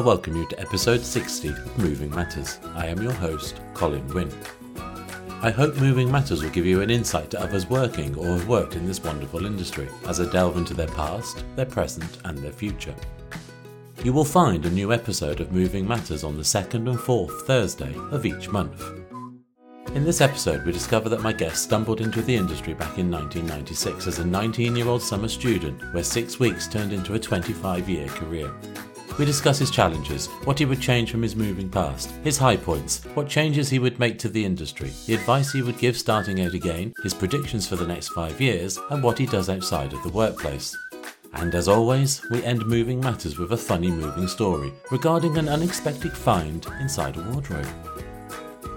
[0.00, 2.58] I welcome you to episode 60 of Moving Matters.
[2.74, 4.32] I am your host, Colin Wynn.
[5.42, 8.76] I hope Moving Matters will give you an insight to others working or have worked
[8.76, 12.94] in this wonderful industry as I delve into their past, their present, and their future.
[14.02, 17.94] You will find a new episode of Moving Matters on the second and fourth Thursday
[18.10, 18.82] of each month.
[19.94, 24.06] In this episode, we discover that my guest stumbled into the industry back in 1996
[24.06, 28.08] as a 19 year old summer student, where six weeks turned into a 25 year
[28.08, 28.50] career.
[29.20, 33.04] We discuss his challenges, what he would change from his moving past, his high points,
[33.12, 36.54] what changes he would make to the industry, the advice he would give starting out
[36.54, 40.08] again, his predictions for the next five years, and what he does outside of the
[40.08, 40.74] workplace.
[41.34, 46.16] And as always, we end Moving Matters with a funny moving story regarding an unexpected
[46.16, 47.68] find inside a wardrobe.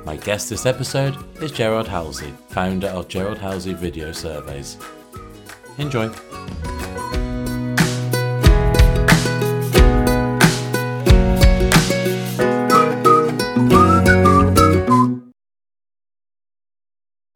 [0.04, 4.76] My guest this episode is Gerard Halsey, founder of Gerard Halsey Video Surveys.
[5.78, 6.12] Enjoy.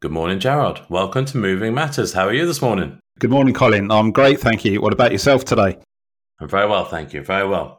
[0.00, 0.80] Good morning, Gerard.
[0.88, 2.12] Welcome to Moving Matters.
[2.12, 3.00] How are you this morning?
[3.18, 3.90] Good morning, Colin.
[3.90, 4.80] I'm great, thank you.
[4.80, 5.76] What about yourself today?
[6.38, 7.24] I'm very well, thank you.
[7.24, 7.78] Very well.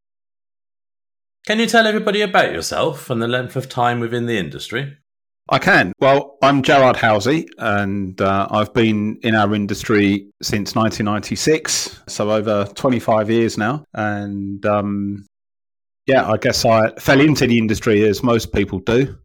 [1.48, 4.98] Can you tell everybody about yourself and the length of time within the industry?
[5.48, 5.94] I can.
[6.00, 12.66] Well, I'm Gerard Halsey, and uh, I've been in our industry since 1996, so over
[12.66, 13.86] 25 years now.
[13.94, 15.26] And um,
[16.06, 19.18] yeah, I guess I fell into the industry as most people do.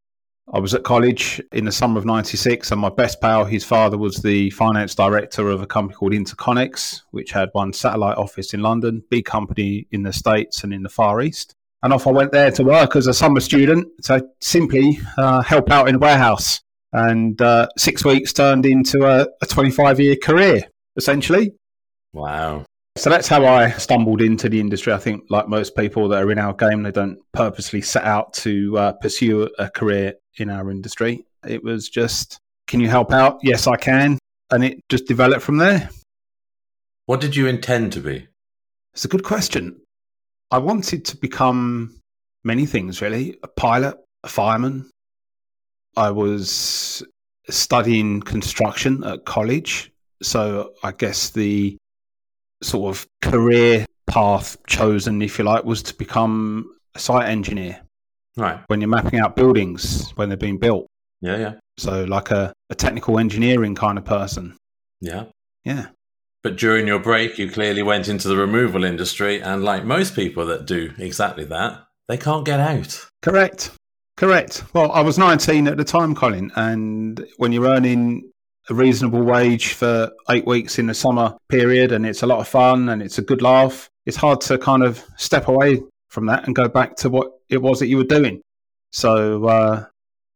[0.55, 3.99] I was at college in the summer of 96, and my best pal, his father,
[3.99, 8.63] was the finance director of a company called Interconex, which had one satellite office in
[8.63, 11.57] London, big company in the States and in the Far East.
[11.83, 15.73] And off I went there to work as a summer student to simply uh, help
[15.73, 16.61] out in a warehouse.
[16.93, 20.63] And uh, six weeks turned into a, a 25 year career,
[20.97, 21.53] essentially.
[22.13, 22.65] Wow.
[22.97, 24.93] So that's how I stumbled into the industry.
[24.93, 28.33] I think, like most people that are in our game, they don't purposely set out
[28.35, 31.27] to uh, pursue a career in our industry.
[31.47, 32.39] It was just,
[32.69, 33.41] can you help out?
[33.43, 34.19] Yes, I can.
[34.51, 35.91] And it just developed from there.
[37.07, 38.29] What did you intend to be?
[38.93, 39.81] It's a good question.
[40.53, 41.99] I wanted to become
[42.45, 44.89] many things, really a pilot, a fireman.
[45.97, 47.03] I was
[47.51, 49.91] studying construction at college.
[50.23, 51.77] So I guess the
[52.65, 57.81] sort of career path chosen, if you like, was to become a site engineer.
[58.37, 58.61] Right.
[58.67, 60.87] When you're mapping out buildings when they're being built.
[61.21, 61.53] Yeah, yeah.
[61.79, 64.57] So like a, a technical engineering kind of person.
[65.01, 65.25] Yeah.
[65.65, 65.87] Yeah.
[66.43, 69.41] But during your break, you clearly went into the removal industry.
[69.41, 73.07] And like most people that do exactly that, they can't get out.
[73.23, 73.71] Correct.
[74.17, 74.63] Correct.
[74.75, 76.53] Well, I was 19 at the time, Colin.
[76.57, 78.31] And when you're earning
[78.71, 82.49] a reasonable wage for eight weeks in the summer period and it's a lot of
[82.49, 86.47] fun and it's a good laugh, it's hard to kind of step away from that
[86.47, 88.41] and go back to what it was that you were doing.
[88.93, 89.85] So, uh,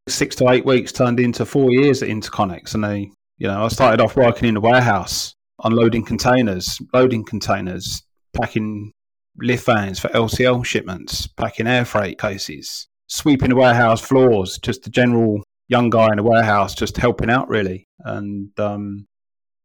[0.08, 2.74] six to eight weeks turned into four years at Interconex.
[2.74, 5.34] And they, you know, I started off working in a warehouse
[5.64, 8.02] unloading containers, loading containers,
[8.32, 8.92] packing
[9.38, 14.90] lift vans for LCL shipments, packing air freight cases, sweeping the warehouse floors, just the
[14.90, 17.86] general young guy in a warehouse, just helping out really.
[18.00, 19.06] And um,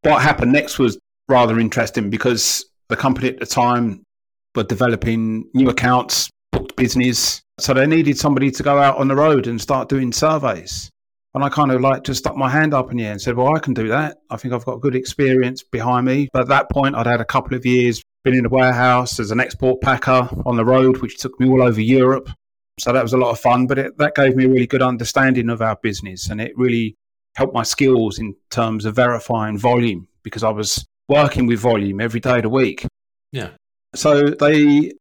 [0.02, 0.98] what happened next was
[1.28, 4.02] rather interesting because the company at the time
[4.54, 7.42] were developing new accounts, booked business.
[7.58, 10.90] So they needed somebody to go out on the road and start doing surveys.
[11.34, 13.36] And I kind of like just stuck my hand up in the air and said,
[13.36, 14.18] Well, I can do that.
[14.30, 16.28] I think I've got good experience behind me.
[16.32, 19.30] But at that point, I'd had a couple of years been in a warehouse as
[19.30, 22.30] an export packer on the road, which took me all over Europe.
[22.78, 23.66] So that was a lot of fun.
[23.66, 26.28] But it, that gave me a really good understanding of our business.
[26.28, 26.96] And it really
[27.36, 32.20] helped my skills in terms of verifying volume because I was working with volume every
[32.20, 32.86] day of the week.
[33.32, 33.50] Yeah.
[33.94, 34.92] So they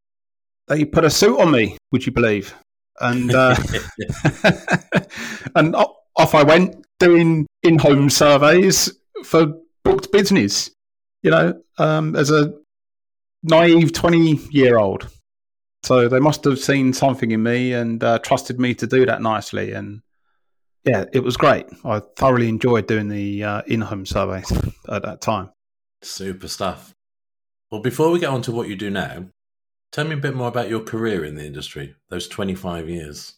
[0.68, 2.54] they put a suit on me, would you believe?
[3.00, 3.56] And uh,
[5.56, 8.92] and off I went doing in-home surveys
[9.24, 9.54] for
[9.84, 10.70] booked business.
[11.22, 12.54] You know, um, as a
[13.44, 15.10] naive twenty-year-old.
[15.84, 19.22] So they must have seen something in me and uh, trusted me to do that
[19.22, 19.74] nicely.
[19.74, 20.02] And
[20.86, 21.66] yeah, it was great.
[21.84, 24.52] I thoroughly enjoyed doing the uh, in-home surveys
[24.90, 25.50] at that time.
[26.02, 26.94] Super stuff.
[27.70, 29.26] Well, before we get on to what you do now,
[29.92, 33.34] tell me a bit more about your career in the industry, those 25 years.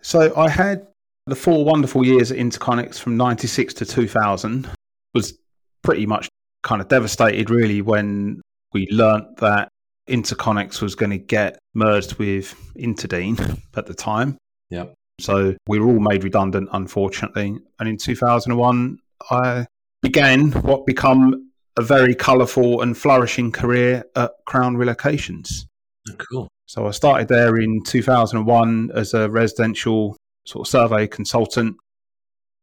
[0.00, 0.86] So I had
[1.26, 4.70] the four wonderful years at Interconex from 96 to 2000
[5.14, 5.38] was
[5.82, 6.28] pretty much
[6.62, 8.40] kind of devastated really when
[8.72, 9.68] we learnt that
[10.08, 14.36] Interconex was going to get merged with Interdean at the time.
[14.70, 14.94] Yep.
[15.20, 17.58] So we were all made redundant, unfortunately.
[17.78, 18.98] And in 2001,
[19.30, 19.66] I
[20.02, 25.64] began what become a very colourful and flourishing career at Crown Relocations.
[26.10, 26.48] Oh, cool.
[26.66, 30.16] So I started there in 2001 as a residential
[30.46, 31.76] sort of survey consultant.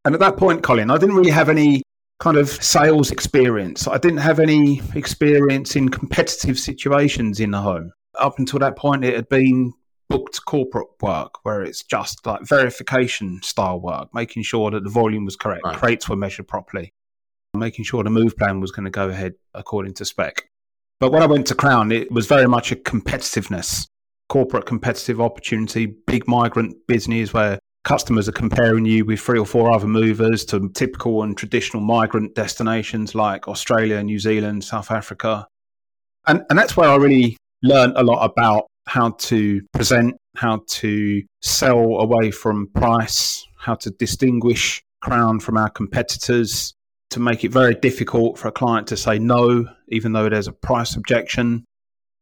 [0.04, 1.82] And at that point, Colin, I didn't really have any
[2.20, 3.88] kind of sales experience.
[3.88, 7.92] I didn't have any experience in competitive situations in the home.
[8.20, 9.74] Up until that point, it had been
[10.10, 15.26] booked corporate work where it's just like verification style work, making sure that the volume
[15.26, 15.78] was correct, right.
[15.78, 16.94] crates were measured properly,
[17.54, 20.50] making sure the move plan was going to go ahead according to spec.
[21.00, 23.88] But when I went to Crown, it was very much a competitiveness,
[24.30, 29.72] corporate competitive opportunity, big migrant business where customers are comparing you with three or four
[29.72, 35.48] other movers to typical and traditional migrant destinations like Australia, New Zealand, South Africa.
[36.28, 41.22] And, and that's where I really learned a lot about how to present, how to
[41.42, 46.74] sell away from price, how to distinguish Crown from our competitors,
[47.12, 50.52] to make it very difficult for a client to say no, even though there's a
[50.52, 51.64] price objection.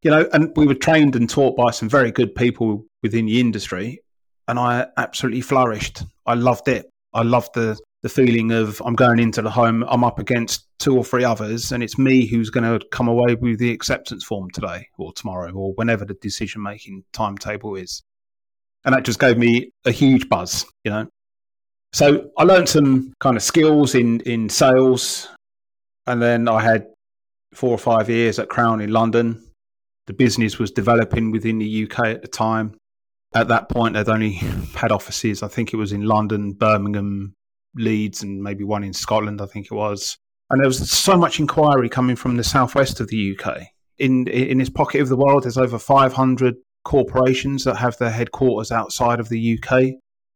[0.01, 3.39] You know, and we were trained and taught by some very good people within the
[3.39, 4.02] industry,
[4.47, 6.03] and I absolutely flourished.
[6.25, 6.89] I loved it.
[7.13, 10.95] I loved the the feeling of I'm going into the home, I'm up against two
[10.95, 14.51] or three others, and it's me who's going to come away with the acceptance form
[14.51, 18.03] today or tomorrow or whenever the decision making timetable is.
[18.83, 21.07] And that just gave me a huge buzz, you know.
[21.93, 25.29] So I learned some kind of skills in, in sales,
[26.05, 26.87] and then I had
[27.53, 29.41] four or five years at Crown in London.
[30.07, 32.75] The business was developing within the UK at the time.
[33.35, 34.31] At that point, they'd only
[34.75, 37.33] had offices, I think it was in London, Birmingham,
[37.75, 40.17] Leeds and maybe one in Scotland, I think it was.
[40.49, 43.63] And there was so much inquiry coming from the southwest of the UK.
[43.97, 48.71] In in this pocket of the world, there's over 500 corporations that have their headquarters
[48.71, 49.93] outside of the UK,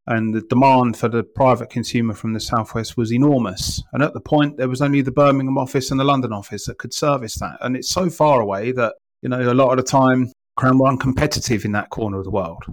[0.07, 3.83] and the demand for the private consumer from the southwest was enormous.
[3.93, 6.77] And at the point, there was only the Birmingham office and the London office that
[6.77, 7.57] could service that.
[7.61, 10.89] And it's so far away that you know a lot of the time Crown were
[10.89, 12.63] uncompetitive in that corner of the world.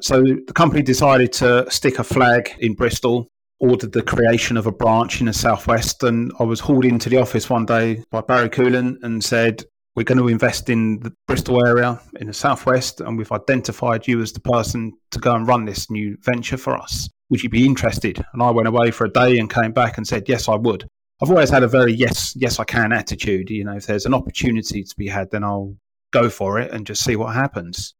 [0.00, 4.72] So the company decided to stick a flag in Bristol ordered the creation of a
[4.72, 6.02] branch in the southwest.
[6.02, 9.64] And I was hauled into the office one day by Barry Coolan and said,
[9.94, 14.22] "We're going to invest in the Bristol area in the southwest, and we've identified you
[14.22, 17.08] as the person to go and run this new venture for us.
[17.28, 20.06] Would you be interested?" And I went away for a day and came back and
[20.06, 20.86] said, "Yes, I would."
[21.22, 23.50] I've always had a very yes, yes, I can attitude.
[23.50, 25.76] You know, if there's an opportunity to be had, then I'll
[26.12, 27.94] go for it and just see what happens.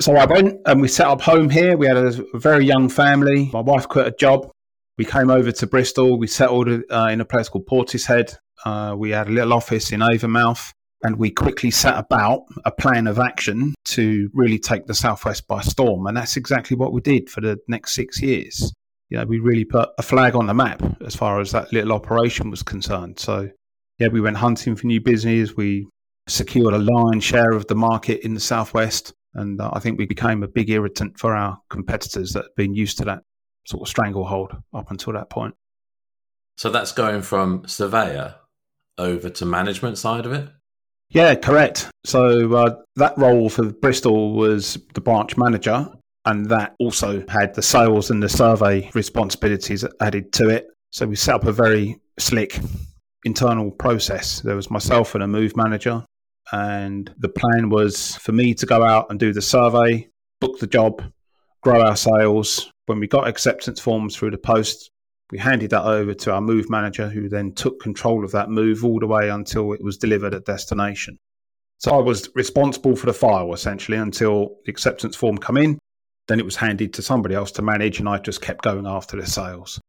[0.00, 1.76] So I went and we set up home here.
[1.76, 3.50] We had a very young family.
[3.52, 4.50] My wife quit a job
[4.98, 6.18] we came over to Bristol.
[6.18, 8.36] We settled uh, in a place called Portishead.
[8.64, 10.72] Uh, we had a little office in Avonmouth,
[11.04, 15.60] and we quickly set about a plan of action to really take the Southwest by
[15.62, 16.06] storm.
[16.08, 18.72] And that's exactly what we did for the next six years.
[19.08, 21.92] You know, we really put a flag on the map as far as that little
[21.92, 23.20] operation was concerned.
[23.20, 23.48] So,
[23.98, 25.56] yeah, we went hunting for new business.
[25.56, 25.86] We
[26.26, 29.14] secured a lion's share of the market in the Southwest.
[29.34, 32.74] And uh, I think we became a big irritant for our competitors that had been
[32.74, 33.22] used to that
[33.66, 35.54] sort of stranglehold up until that point.
[36.56, 38.34] So that's going from surveyor
[38.98, 40.48] over to management side of it?
[41.10, 41.88] Yeah, correct.
[42.04, 45.88] So uh, that role for Bristol was the branch manager,
[46.24, 50.68] and that also had the sales and the survey responsibilities added to it.
[50.90, 52.58] So we set up a very slick
[53.24, 54.40] internal process.
[54.40, 56.04] There was myself and a move manager,
[56.52, 60.08] and the plan was for me to go out and do the survey,
[60.40, 61.02] book the job,
[61.62, 64.90] grow our sales, when we got acceptance forms through the post,
[65.30, 68.84] we handed that over to our move manager, who then took control of that move
[68.84, 71.18] all the way until it was delivered at destination.
[71.78, 75.78] So I was responsible for the file essentially until the acceptance form come in.
[76.26, 79.20] Then it was handed to somebody else to manage, and I just kept going after
[79.20, 79.80] the sales.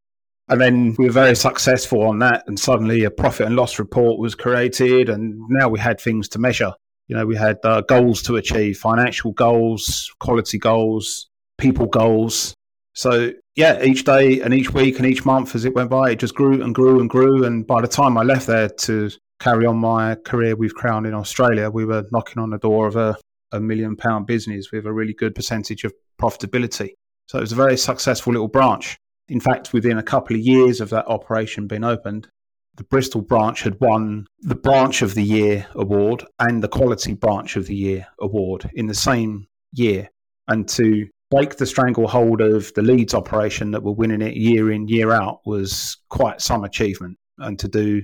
[0.50, 4.20] And then we were very successful on that, and suddenly a profit and loss report
[4.20, 6.74] was created, and now we had things to measure.
[7.08, 11.28] You know, we had uh, goals to achieve, financial goals, quality goals,
[11.58, 12.56] people goals,
[13.00, 16.20] so yeah, each day and each week and each month as it went by, it
[16.20, 17.46] just grew and grew and grew.
[17.46, 21.14] And by the time I left there to carry on my career with Crown in
[21.14, 23.16] Australia, we were knocking on the door of a,
[23.54, 26.90] a million pound business with a really good percentage of profitability.
[27.28, 28.98] So it was a very successful little branch.
[29.30, 32.28] In fact, within a couple of years of that operation being opened,
[32.76, 37.56] the Bristol branch had won the Branch of the Year award and the Quality Branch
[37.56, 40.10] of the Year award in the same year.
[40.48, 44.88] And to break the stranglehold of the Leeds operation that were winning it year in,
[44.88, 47.18] year out was quite some achievement.
[47.38, 48.02] And to do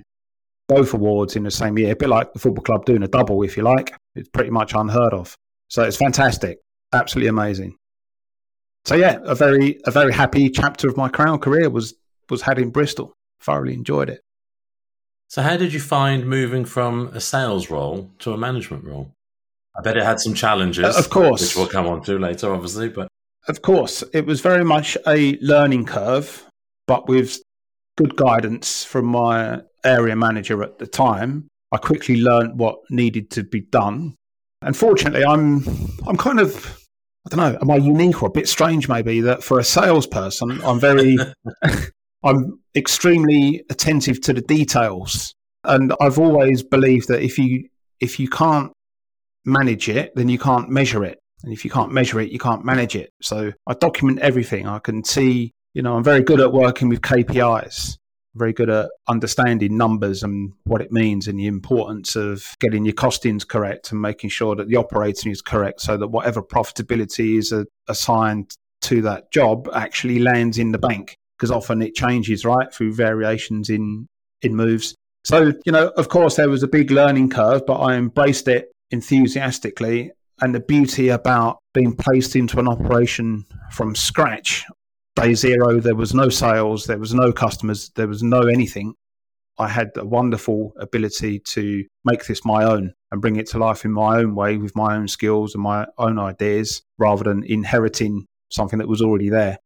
[0.67, 3.41] both awards in the same year, a bit like the football club doing a double,
[3.44, 5.36] if you like, it's pretty much unheard of.
[5.70, 6.60] So it's fantastic,
[6.94, 7.77] absolutely amazing.
[8.86, 11.96] So yeah, a very a very happy chapter of my crown career was
[12.30, 13.13] was had in Bristol.
[13.39, 14.22] Thoroughly enjoyed it.
[15.27, 19.12] So how did you find moving from a sales role to a management role?
[19.77, 22.89] I bet it had some challenges, of course, which we'll come on to later, obviously.
[22.89, 23.10] But
[23.48, 26.46] of course, it was very much a learning curve,
[26.88, 27.39] but with
[27.98, 31.48] good guidance from my area manager at the time.
[31.72, 34.15] I quickly learned what needed to be done.
[34.62, 35.65] And fortunately, I'm
[36.08, 36.85] I'm kind of
[37.25, 40.62] I don't know, am I unique or a bit strange maybe that for a salesperson,
[40.63, 41.17] I'm very
[42.24, 45.34] I'm extremely attentive to the details.
[45.63, 47.67] And I've always believed that if you
[48.00, 48.72] if you can't
[49.46, 51.20] manage it, then you can't measure it.
[51.44, 53.12] And if you can't measure it, you can't manage it.
[53.22, 54.67] So I document everything.
[54.67, 57.98] I can see, you know, I'm very good at working with KPIs,
[58.36, 62.94] very good at understanding numbers and what it means and the importance of getting your
[62.94, 67.54] costings correct and making sure that the operating is correct so that whatever profitability is
[67.88, 72.94] assigned to that job actually lands in the bank because often it changes, right, through
[72.94, 74.08] variations in
[74.42, 74.96] in moves.
[75.24, 78.72] So, you know, of course, there was a big learning curve, but I embraced it
[78.92, 80.12] enthusiastically.
[80.42, 84.65] And the beauty about being placed into an operation from scratch,
[85.15, 88.93] day zero, there was no sales, there was no customers, there was no anything.
[89.57, 93.86] I had a wonderful ability to make this my own and bring it to life
[93.86, 98.25] in my own way with my own skills and my own ideas rather than inheriting
[98.51, 99.57] something that was already there.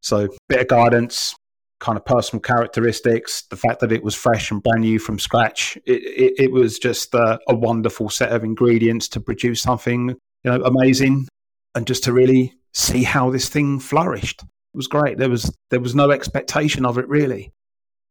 [0.00, 1.36] So, bit of guidance,
[1.78, 5.76] kind of personal characteristics, the fact that it was fresh and brand new from scratch.
[5.86, 10.50] It, it, it was just a, a, wonderful set of ingredients to produce something you
[10.50, 11.28] know amazing,
[11.74, 14.42] and just to really see how this thing flourished.
[14.76, 15.16] It was great.
[15.16, 17.50] There was there was no expectation of it really.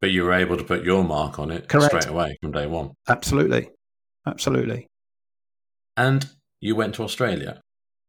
[0.01, 1.91] But you were able to put your mark on it Correct.
[1.91, 2.93] straight away from day one.
[3.07, 3.69] Absolutely,
[4.25, 4.87] absolutely.
[5.95, 6.27] And
[6.61, 7.61] you went to Australia.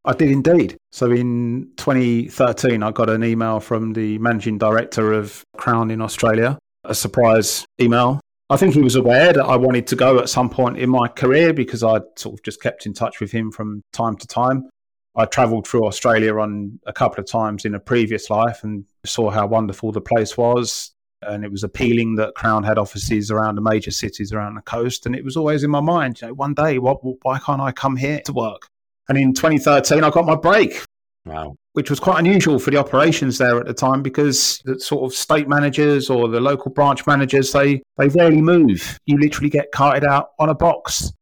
[0.07, 0.79] I did indeed.
[0.91, 6.57] So in 2013, I got an email from the managing director of Crown in Australia,
[6.83, 8.21] a surprise email.
[8.49, 11.09] I think he was aware that I wanted to go at some point in my
[11.09, 14.71] career because I'd sort of just kept in touch with him from time to time.
[15.17, 19.31] I travelled through Australia on a couple of times in a previous life and saw
[19.31, 20.93] how wonderful the place was.
[21.23, 25.07] And it was appealing that Crown had offices around the major cities around the coast.
[25.07, 27.73] And it was always in my mind, you know, one day, what, why can't I
[27.73, 28.69] come here to work?
[29.09, 30.83] And in 2013, I got my break.
[31.25, 31.57] Wow.
[31.73, 35.17] Which was quite unusual for the operations there at the time because the sort of
[35.17, 38.99] state managers or the local branch managers, they, they rarely move.
[39.07, 41.13] You literally get carted out on a box.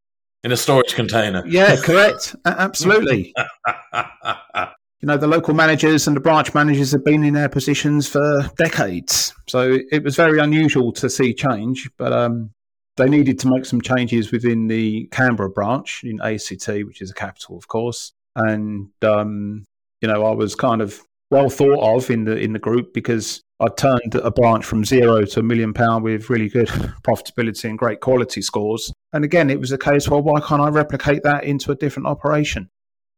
[0.44, 1.42] In a storage container.
[1.54, 2.36] Yeah, correct.
[2.44, 3.34] Absolutely.
[3.94, 8.50] you know, the local managers and the branch managers have been in their positions for
[8.58, 9.32] decades.
[9.48, 11.90] So it was very unusual to see change.
[11.96, 12.50] But um,
[12.96, 17.14] they needed to make some changes within the Canberra branch in ACT, which is a
[17.14, 18.12] capital, of course.
[18.36, 19.64] And um,
[20.00, 23.40] you know, I was kind of well thought of in the in the group because
[23.60, 26.68] I turned a branch from zero to a million pound with really good
[27.02, 28.92] profitability and great quality scores.
[29.14, 32.08] And again, it was a case, well, why can't I replicate that into a different
[32.08, 32.68] operation?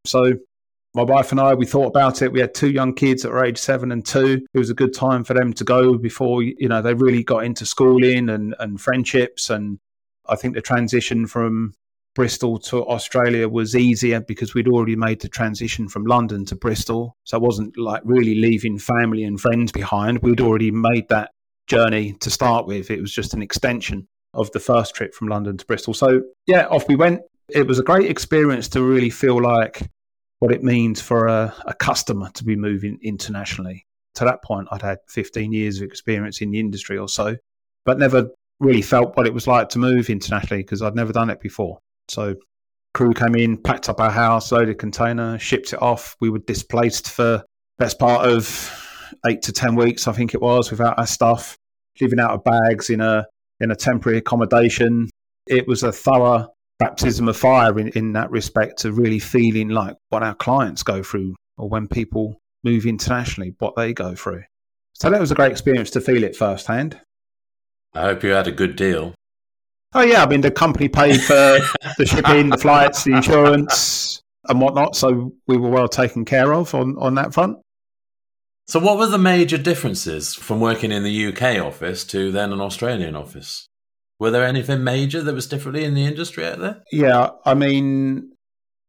[0.04, 0.34] So
[0.94, 2.32] my wife and I, we thought about it.
[2.32, 4.44] We had two young kids that were age seven and two.
[4.52, 7.44] It was a good time for them to go before, you know, they really got
[7.44, 9.48] into schooling and, and friendships.
[9.48, 9.78] And
[10.26, 11.72] I think the transition from
[12.14, 17.16] Bristol to Australia was easier because we'd already made the transition from London to Bristol.
[17.24, 20.18] So it wasn't like really leaving family and friends behind.
[20.18, 21.30] We'd already made that
[21.66, 22.90] journey to start with.
[22.90, 25.94] It was just an extension of the first trip from London to Bristol.
[25.94, 27.22] So yeah, off we went.
[27.48, 29.82] It was a great experience to really feel like
[30.40, 33.86] what it means for a, a customer to be moving internationally.
[34.16, 37.36] To that point, I'd had 15 years of experience in the industry or so,
[37.84, 38.30] but never
[38.60, 41.78] really felt what it was like to move internationally because I'd never done it before.
[42.08, 42.34] So,
[42.94, 46.16] crew came in, packed up our house, loaded container, shipped it off.
[46.20, 47.44] We were displaced for
[47.78, 48.82] best part of
[49.26, 51.56] eight to ten weeks, I think it was, without our stuff,
[52.00, 53.26] living out of bags in a
[53.60, 55.10] in a temporary accommodation.
[55.46, 56.48] It was a thorough
[56.78, 61.02] baptism of fire in, in that respect to really feeling like what our clients go
[61.02, 64.42] through or when people move internationally, what they go through.
[64.92, 67.00] So that was a great experience to feel it firsthand.
[67.94, 69.14] I hope you had a good deal.
[69.94, 71.58] Oh yeah, I mean the company paid for
[71.96, 74.96] the shipping, the flights, the insurance, and whatnot.
[74.96, 77.58] So we were well taken care of on on that front.
[78.68, 82.60] So, what were the major differences from working in the UK office to then an
[82.60, 83.68] Australian office?
[84.18, 86.82] Were there anything major that was differently in the industry out there?
[86.90, 88.32] Yeah, I mean,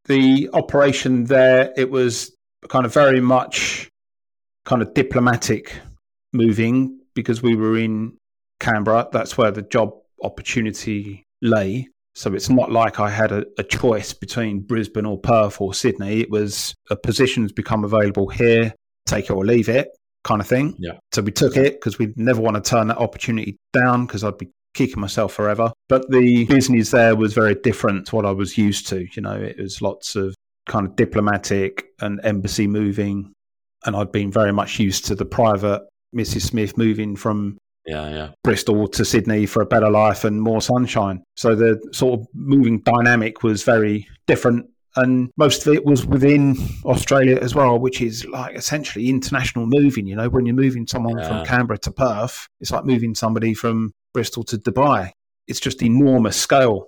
[0.05, 2.31] the operation there, it was
[2.69, 3.89] kind of very much
[4.65, 5.79] kind of diplomatic
[6.33, 8.17] moving because we were in
[8.59, 9.07] Canberra.
[9.11, 9.93] That's where the job
[10.23, 11.87] opportunity lay.
[12.15, 16.21] So it's not like I had a, a, choice between Brisbane or Perth or Sydney.
[16.21, 18.73] It was a position's become available here,
[19.07, 19.89] take it or leave it
[20.23, 20.75] kind of thing.
[20.77, 20.99] Yeah.
[21.13, 24.37] So we took it because we never want to turn that opportunity down because I'd
[24.37, 25.71] be kicking myself forever.
[25.89, 29.07] But the business there was very different to what I was used to.
[29.15, 30.35] You know, it was lots of
[30.67, 33.31] kind of diplomatic and embassy moving.
[33.85, 35.81] And I'd been very much used to the private
[36.15, 36.41] Mrs.
[36.41, 38.29] Smith moving from Yeah, yeah.
[38.43, 41.23] Bristol to Sydney for a better life and more sunshine.
[41.37, 44.67] So the sort of moving dynamic was very different.
[44.97, 50.07] And most of it was within Australia as well, which is like essentially international moving.
[50.07, 51.27] You know, when you're moving someone Yeah.
[51.27, 55.11] from Canberra to Perth, it's like moving somebody from Bristol to Dubai.
[55.47, 56.87] It's just enormous scale.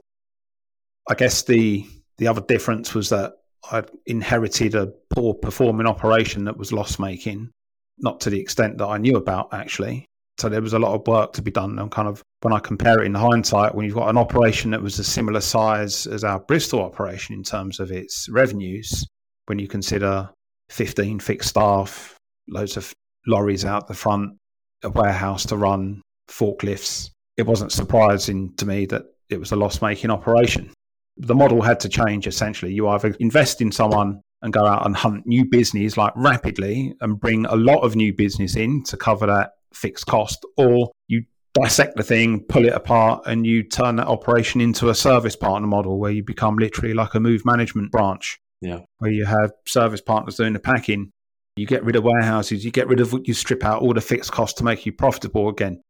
[1.07, 1.85] I guess the
[2.17, 3.33] the other difference was that
[3.71, 7.51] I'd inherited a poor performing operation that was loss making,
[7.99, 10.05] not to the extent that I knew about actually.
[10.39, 11.77] So there was a lot of work to be done.
[11.79, 14.81] And kind of when I compare it in hindsight, when you've got an operation that
[14.81, 19.05] was a similar size as our Bristol operation in terms of its revenues,
[19.48, 20.29] when you consider
[20.69, 22.15] 15 fixed staff,
[22.48, 22.93] loads of
[23.27, 24.38] lorries out the front,
[24.84, 29.81] a warehouse to run, forklifts, it wasn't surprising to me that it was a loss
[29.81, 30.72] making operation.
[31.17, 32.74] The model had to change essentially.
[32.74, 37.19] You either invest in someone and go out and hunt new business like rapidly and
[37.19, 41.23] bring a lot of new business in to cover that fixed cost, or you
[41.53, 45.67] dissect the thing, pull it apart, and you turn that operation into a service partner
[45.67, 48.39] model where you become literally like a move management branch.
[48.61, 48.79] Yeah.
[48.97, 51.11] Where you have service partners doing the packing.
[51.55, 54.31] You get rid of warehouses, you get rid of, you strip out all the fixed
[54.31, 55.81] costs to make you profitable again.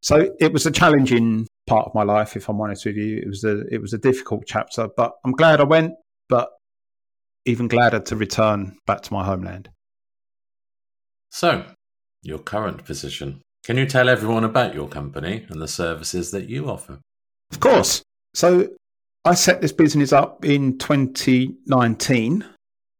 [0.00, 3.18] So it was a challenging part of my life, if I'm honest with you.
[3.18, 5.92] It was a, it was a difficult chapter, but I'm glad I went,
[6.28, 6.48] but
[7.44, 9.68] even gladder to return back to my homeland.
[11.30, 11.64] So,
[12.22, 13.40] your current position.
[13.64, 16.98] Can you tell everyone about your company and the services that you offer?
[17.52, 18.02] Of course.
[18.34, 18.68] So
[19.24, 22.44] I set this business up in 2019.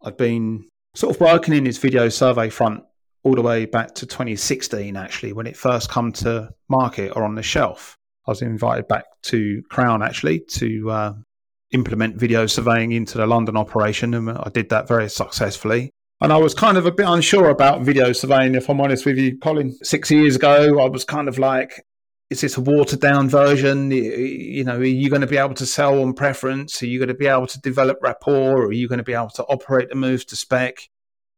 [0.04, 2.84] I'd been sort of working in this video survey front
[3.24, 7.34] all the way back to 2016, actually, when it first come to market or on
[7.34, 7.96] the shelf.
[8.26, 11.14] I was invited back to Crown, actually, to uh,
[11.72, 15.90] implement video surveying into the London operation, and I did that very successfully.
[16.22, 19.18] And I was kind of a bit unsure about video surveying, if I'm honest with
[19.18, 19.72] you, Colin.
[19.82, 21.84] Six years ago, I was kind of like,
[22.30, 23.90] is this a watered down version?
[23.90, 26.80] You know, are you going to be able to sell on preference?
[26.80, 28.62] Are you going to be able to develop rapport?
[28.62, 30.88] Or are you going to be able to operate the moves to spec?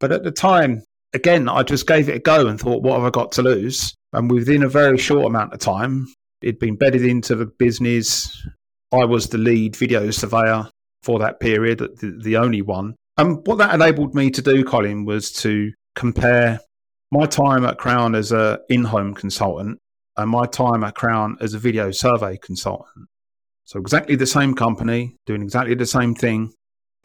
[0.01, 3.07] But at the time, again, I just gave it a go and thought, what have
[3.07, 3.95] I got to lose?
[4.13, 6.09] And within a very short amount of time,
[6.43, 8.47] it'd been bedded into the business.
[8.93, 10.69] I was the lead video surveyor
[11.03, 12.97] for that period, the, the only one.
[13.17, 16.61] And what that enabled me to do, Colin, was to compare
[17.13, 19.79] my time at Crown as a in-home consultant
[20.17, 23.07] and my time at Crown as a video survey consultant.
[23.65, 26.53] So exactly the same company, doing exactly the same thing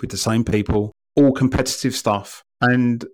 [0.01, 2.41] with the same people, all competitive stuff.
[2.61, 3.05] And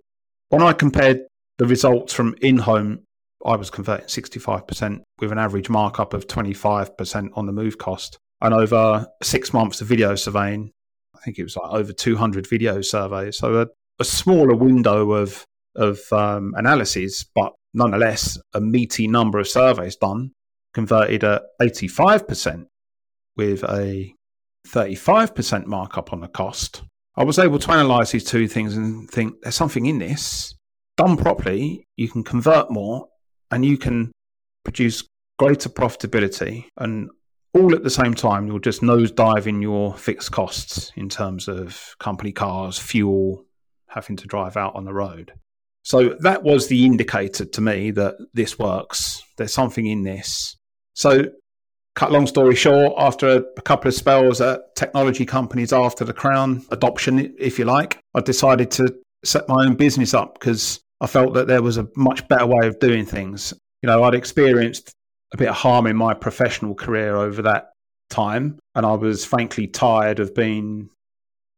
[0.48, 1.20] when I compared
[1.58, 3.00] the results from in-home,
[3.44, 8.18] I was converting 65% with an average markup of 25% on the move cost.
[8.40, 10.72] And over six months of video surveying,
[11.16, 13.38] I think it was like over 200 video surveys.
[13.38, 13.66] So a,
[13.98, 20.32] a smaller window of of um, analyses, but nonetheless a meaty number of surveys done,
[20.72, 22.66] converted at 85%
[23.36, 24.14] with a
[24.68, 26.82] 35% markup on the cost.
[27.16, 30.54] I was able to analyze these two things and think there's something in this.
[30.96, 33.08] Done properly, you can convert more
[33.50, 34.12] and you can
[34.64, 35.06] produce
[35.38, 37.10] greater profitability and
[37.56, 41.96] all at the same time you'll just nosedive in your fixed costs in terms of
[41.98, 43.44] company cars, fuel,
[43.88, 45.32] having to drive out on the road.
[45.82, 49.22] So that was the indicator to me that this works.
[49.38, 50.56] There's something in this.
[50.94, 51.26] So,
[51.94, 56.12] cut long story short, after a, a couple of spells at technology companies after the
[56.12, 61.06] Crown adoption, if you like, I decided to set my own business up because I
[61.06, 63.54] felt that there was a much better way of doing things.
[63.82, 64.92] You know, I'd experienced
[65.32, 67.72] a bit of harm in my professional career over that
[68.10, 70.88] time, and I was frankly tired of being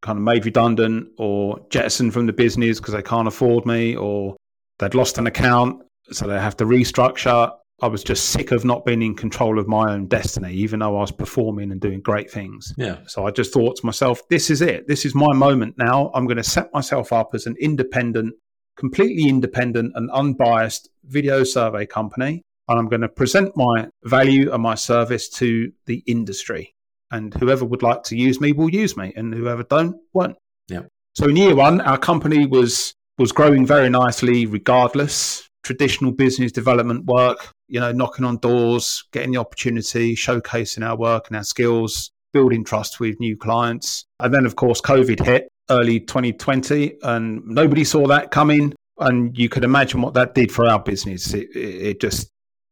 [0.01, 4.35] kind of made redundant or jettisoned from the business because they can't afford me or
[4.79, 7.51] they'd lost an account so they have to restructure.
[7.81, 10.97] I was just sick of not being in control of my own destiny even though
[10.97, 12.73] i was performing and doing great things.
[12.77, 12.97] Yeah.
[13.07, 14.87] so i just thought to myself this is it.
[14.87, 16.11] This is my moment now.
[16.13, 18.33] I'm going to set myself up as an independent
[18.77, 24.63] completely independent and unbiased video survey company and i'm going to present my value and
[24.63, 26.73] my service to the industry.
[27.11, 30.37] And whoever would like to use me will use me and whoever don't won't.
[30.67, 30.83] Yeah.
[31.15, 35.49] so in year one our company was was growing very nicely regardless.
[35.63, 41.27] Traditional business development work you know knocking on doors getting the opportunity showcasing our work
[41.27, 44.05] and our skills building trust with new clients.
[44.19, 48.73] And then of course covid hit early 2020 and nobody saw that coming.
[48.99, 51.33] And you could imagine what that did for our business.
[51.33, 52.29] It, it, it just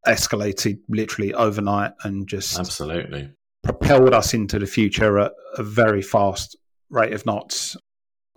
[0.08, 3.30] escalated literally overnight and just Absolutely.
[3.64, 6.56] propelled us into the future at a very fast
[6.90, 7.76] rate of knots.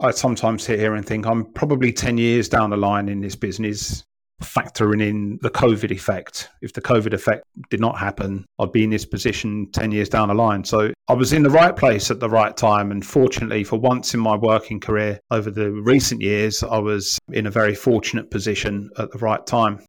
[0.00, 3.37] I sometimes sit here and think I'm probably 10 years down the line in this
[3.37, 4.02] business,
[4.42, 6.48] factoring in the COVID effect.
[6.62, 10.28] If the COVID effect did not happen, I'd be in this position 10 years down
[10.28, 10.64] the line.
[10.64, 12.90] So I was in the right place at the right time.
[12.90, 17.46] And fortunately, for once in my working career over the recent years, I was in
[17.46, 19.80] a very fortunate position at the right time.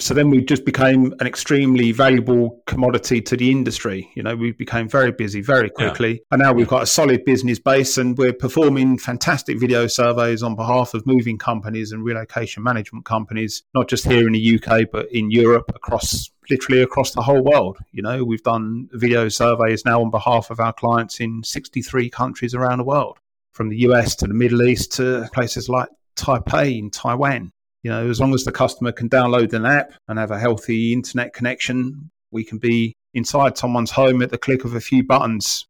[0.00, 4.10] So then we just became an extremely valuable commodity to the industry.
[4.16, 6.20] You know, we became very busy very quickly.
[6.32, 10.56] And now we've got a solid business base and we're performing fantastic video surveys on
[10.56, 15.10] behalf of moving companies and relocation management companies, not just here in the UK, but
[15.12, 17.78] in Europe, across literally across the whole world.
[17.92, 22.52] You know, we've done video surveys now on behalf of our clients in 63 countries
[22.52, 23.18] around the world,
[23.52, 27.52] from the US to the Middle East to places like Taipei in Taiwan.
[27.84, 30.94] You know, as long as the customer can download an app and have a healthy
[30.94, 35.66] internet connection, we can be inside someone's home at the click of a few buttons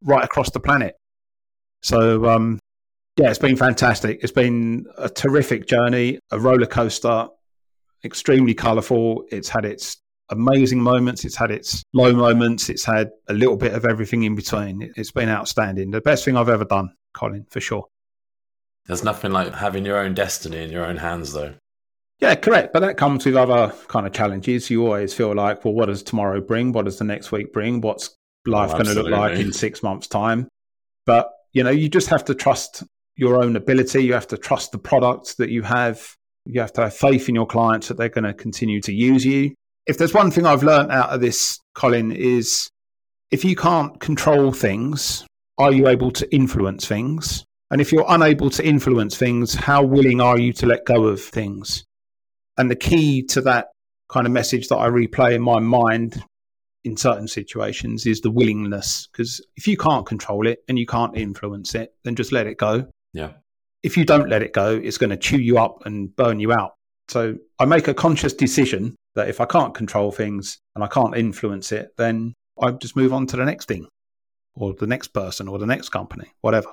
[0.00, 0.94] right across the planet.
[1.82, 2.60] So, um,
[3.16, 4.20] yeah, it's been fantastic.
[4.22, 7.26] It's been a terrific journey, a roller coaster,
[8.04, 9.24] extremely colourful.
[9.32, 9.96] It's had its
[10.30, 14.36] amazing moments, it's had its low moments, it's had a little bit of everything in
[14.36, 14.92] between.
[14.96, 15.90] It's been outstanding.
[15.90, 17.86] The best thing I've ever done, Colin, for sure.
[18.88, 21.54] There's nothing like having your own destiny in your own hands, though.
[22.20, 22.72] Yeah, correct.
[22.72, 24.70] But that comes with other kind of challenges.
[24.70, 26.72] You always feel like, well, what does tomorrow bring?
[26.72, 27.80] What does the next week bring?
[27.80, 28.16] What's
[28.48, 30.48] oh, life Oh, going to look like in six months' time?
[31.06, 32.82] But, you know, you just have to trust
[33.14, 34.04] your own ability.
[34.04, 36.16] You have to trust the product that you have.
[36.46, 39.24] You have to have faith in your clients that they're going to continue to use
[39.24, 39.54] you.
[39.86, 42.68] If there's one thing I've learned out of this, Colin, is
[43.30, 45.26] if you can't control things,
[45.58, 47.44] are you able to influence things?
[47.70, 51.20] And if you're unable to influence things, how willing are you to let go of
[51.20, 51.84] things?
[52.56, 53.68] And the key to that
[54.08, 56.22] kind of message that I replay in my mind
[56.84, 59.08] in certain situations is the willingness.
[59.12, 62.56] Because if you can't control it and you can't influence it, then just let it
[62.56, 62.86] go.
[63.12, 63.32] Yeah.
[63.82, 66.52] If you don't let it go, it's going to chew you up and burn you
[66.52, 66.74] out.
[67.08, 71.16] So I make a conscious decision that if I can't control things and I can't
[71.16, 73.86] influence it, then I just move on to the next thing
[74.54, 76.68] or the next person or the next company, whatever.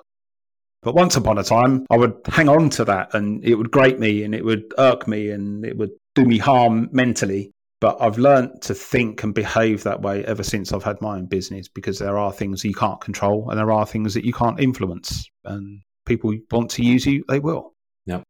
[0.86, 4.00] But once upon a time, I would hang on to that and it would grate
[4.00, 7.52] me and it would irk me and it would do me harm mentally.
[7.82, 11.26] But I've learned to think and behave that way ever since I've had my own
[11.26, 14.60] business because there are things you can't control and there are things that you can't
[14.60, 15.28] influence.
[15.44, 17.74] And people want to use you, they will.
[18.06, 18.22] Yep.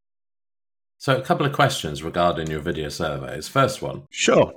[0.97, 3.49] So, a couple of questions regarding your video surveys.
[3.49, 4.53] First one Sure.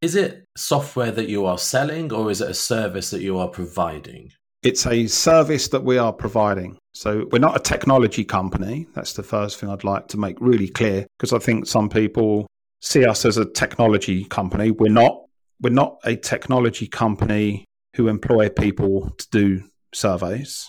[0.00, 3.48] Is it software that you are selling or is it a service that you are
[3.48, 4.30] providing?
[4.62, 6.78] It's a service that we are providing.
[6.92, 8.86] So we're not a technology company.
[8.94, 12.46] That's the first thing I'd like to make really clear because I think some people
[12.80, 14.70] see us as a technology company.
[14.70, 15.18] We're not.
[15.60, 19.62] We're not a technology company who employ people to do
[19.94, 20.68] surveys.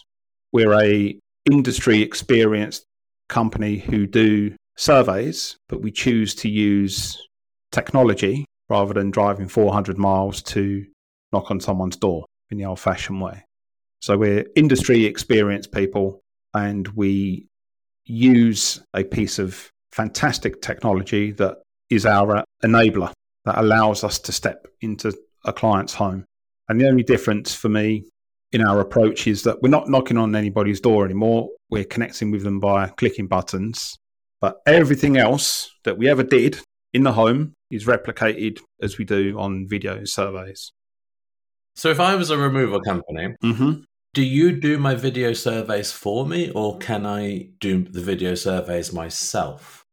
[0.51, 1.19] We're a
[1.51, 2.85] industry experienced
[3.27, 7.17] company who do surveys, but we choose to use
[7.71, 10.85] technology rather than driving 400 miles to
[11.31, 13.43] knock on someone's door in the old fashioned way.
[14.03, 16.19] So we're industry experienced people
[16.53, 17.47] and we
[18.03, 23.13] use a piece of fantastic technology that is our enabler
[23.45, 25.13] that allows us to step into
[25.45, 26.25] a client's home.
[26.67, 28.03] And the only difference for me
[28.51, 31.47] in our approach is that we're not knocking on anybody's door anymore.
[31.69, 33.95] We're connecting with them by clicking buttons.
[34.41, 36.59] But everything else that we ever did
[36.93, 40.73] in the home is replicated as we do on video surveys.
[41.75, 43.83] So, if I was a removal company, Mm-hmm.
[44.13, 48.93] Do you do my video surveys for me or can I do the video surveys
[48.93, 49.85] myself?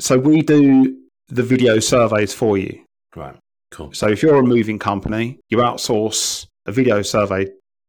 [0.00, 0.96] So we do
[1.28, 2.84] the video surveys for you.
[3.16, 3.36] Right,
[3.70, 3.92] cool.
[3.92, 7.48] So if you're a moving company, you outsource a video survey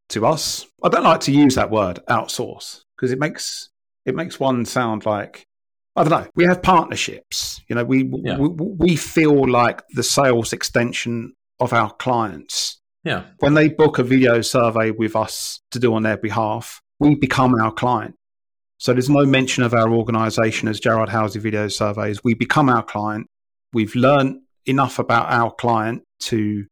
[0.09, 0.65] to us.
[0.83, 3.69] I don't like to use that word outsource because it makes
[4.05, 5.45] it makes one sound like
[5.95, 6.27] I don't know.
[6.35, 7.61] We have partnerships.
[7.67, 8.37] You know, we Yeah.
[8.37, 12.80] we, we feel like the sales extension of our clients.
[13.03, 17.15] Yeah, When they book a video survey with us to do on their behalf, we
[17.15, 18.15] become our client.
[18.77, 22.23] So there's no mention of our organization as Gerard Halsey Video Surveys.
[22.23, 23.27] We become our client.
[23.73, 26.65] We've learned enough about our client to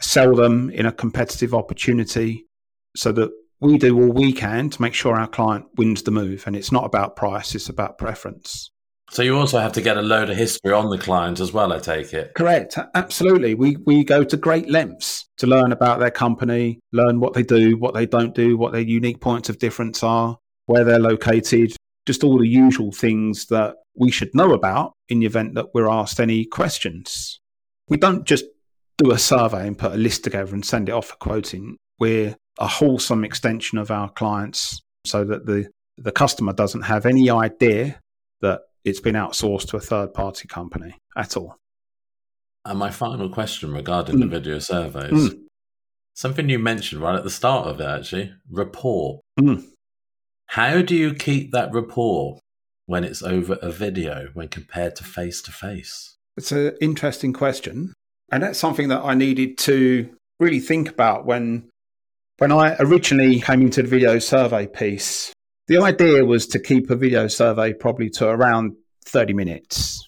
[0.00, 2.46] sell them in a competitive opportunity
[2.96, 6.44] so that we do all we can to make sure our client wins the move.
[6.46, 8.70] And it's not about price, it's about preference.
[9.12, 11.72] So you also have to get a load of history on the client as well,
[11.72, 12.32] I take it.
[12.34, 12.78] Correct.
[12.94, 13.54] Absolutely.
[13.54, 17.76] We we go to great lengths to learn about their company, learn what they do,
[17.76, 21.74] what they don't do, what their unique points of difference are, where they're located,
[22.06, 25.90] just all the usual things that we should know about in the event that we're
[25.90, 27.40] asked any questions.
[27.88, 28.44] we don't just
[28.96, 31.76] do a survey and put a list together and send it off for quoting.
[31.98, 35.68] We're a wholesome extension of our clients so that the,
[35.98, 37.98] the customer doesn't have any idea
[38.40, 41.56] that it's been outsourced to a third party company at all.
[42.64, 44.20] And my final question regarding mm.
[44.20, 45.40] the video surveys mm.
[46.14, 49.20] something you mentioned right at the start of it, actually rapport.
[49.38, 49.66] Mm.
[50.48, 52.38] How do you keep that rapport
[52.86, 56.16] when it's over a video when compared to face to face?
[56.36, 57.94] It's an interesting question.
[58.32, 61.68] And that's something that I needed to really think about when
[62.38, 65.32] when I originally came into the video survey piece.
[65.70, 70.04] The idea was to keep a video survey probably to around 30 minutes.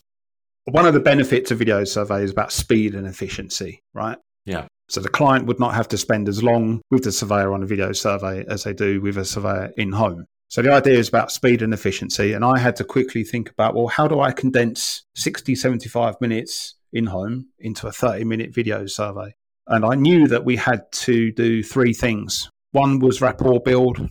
[0.64, 4.18] One of the benefits of video survey is about speed and efficiency, right?
[4.44, 4.66] Yeah.
[4.88, 7.66] So the client would not have to spend as long with the surveyor on a
[7.66, 10.27] video survey as they do with a surveyor in home.
[10.48, 12.33] So the idea is about speed and efficiency.
[12.33, 16.75] And I had to quickly think about, well, how do I condense 60, 75 minutes
[16.92, 19.37] in home into a 30 minute video survey?
[19.68, 22.51] And I knew that we had to do three things.
[22.72, 24.09] One was rapport build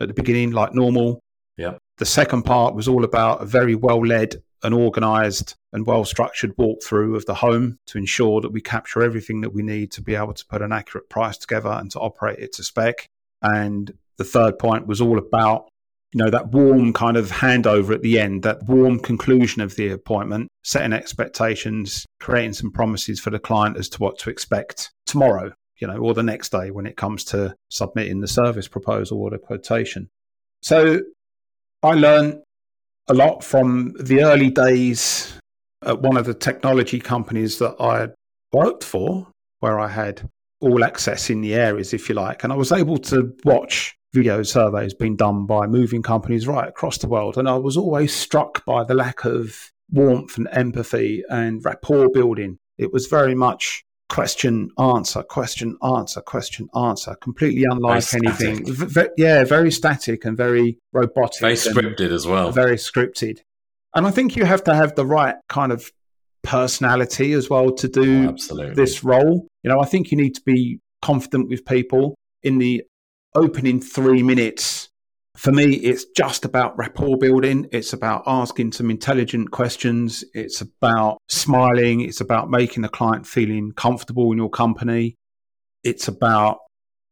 [0.00, 1.20] at the beginning, like normal.
[1.56, 1.74] Yeah.
[1.98, 6.56] The second part was all about a very well led and organized and well structured
[6.56, 10.14] walkthrough of the home to ensure that we capture everything that we need to be
[10.14, 13.06] able to put an accurate price together and to operate it to spec.
[13.42, 15.68] And the third point was all about
[16.12, 19.88] you know that warm kind of handover at the end that warm conclusion of the
[19.88, 25.52] appointment setting expectations creating some promises for the client as to what to expect tomorrow
[25.84, 29.28] you know or the next day when it comes to submitting the service proposal or
[29.28, 30.08] the quotation
[30.62, 30.98] so
[31.82, 32.40] i learned
[33.08, 35.38] a lot from the early days
[35.82, 38.08] at one of the technology companies that i
[38.56, 39.26] worked for
[39.60, 40.26] where i had
[40.62, 44.42] all access in the areas if you like and i was able to watch video
[44.42, 47.36] surveys being done by moving companies right across the world.
[47.36, 52.58] And I was always struck by the lack of warmth and empathy and rapport building.
[52.78, 58.64] It was very much question, answer, question, answer, question, answer, completely unlike very anything.
[58.66, 61.40] V- yeah, very static and very robotic.
[61.40, 62.52] Very scripted as well.
[62.52, 63.40] Very scripted.
[63.94, 65.90] And I think you have to have the right kind of
[66.42, 69.46] personality as well to do oh, this role.
[69.62, 72.84] You know, I think you need to be confident with people in the
[73.34, 74.88] opening three minutes,
[75.36, 77.68] for me, it's just about rapport building.
[77.72, 80.24] It's about asking some intelligent questions.
[80.32, 82.00] It's about smiling.
[82.00, 85.16] It's about making the client feeling comfortable in your company.
[85.82, 86.58] It's about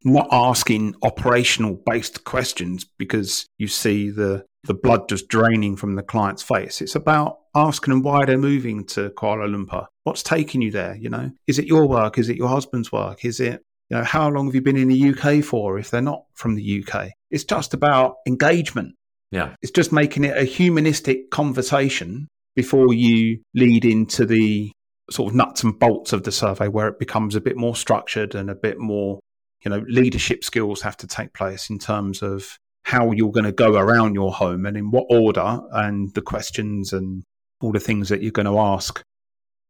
[0.05, 6.03] not asking operational based questions because you see the, the blood just draining from the
[6.03, 6.81] client's face.
[6.81, 9.87] It's about asking them why they're moving to Kuala Lumpur.
[10.05, 10.95] What's taking you there?
[10.95, 12.17] You know, is it your work?
[12.17, 13.25] Is it your husband's work?
[13.25, 16.01] Is it you know, how long have you been in the UK for if they're
[16.01, 17.11] not from the UK?
[17.33, 18.95] It's just about engagement.
[19.31, 19.55] Yeah.
[19.61, 24.71] It's just making it a humanistic conversation before you lead into the
[25.09, 28.35] sort of nuts and bolts of the survey where it becomes a bit more structured
[28.35, 29.19] and a bit more,
[29.65, 33.51] you know, leadership skills have to take place in terms of how you're going to
[33.51, 37.23] go around your home and in what order and the questions and
[37.61, 39.01] all the things that you're going to ask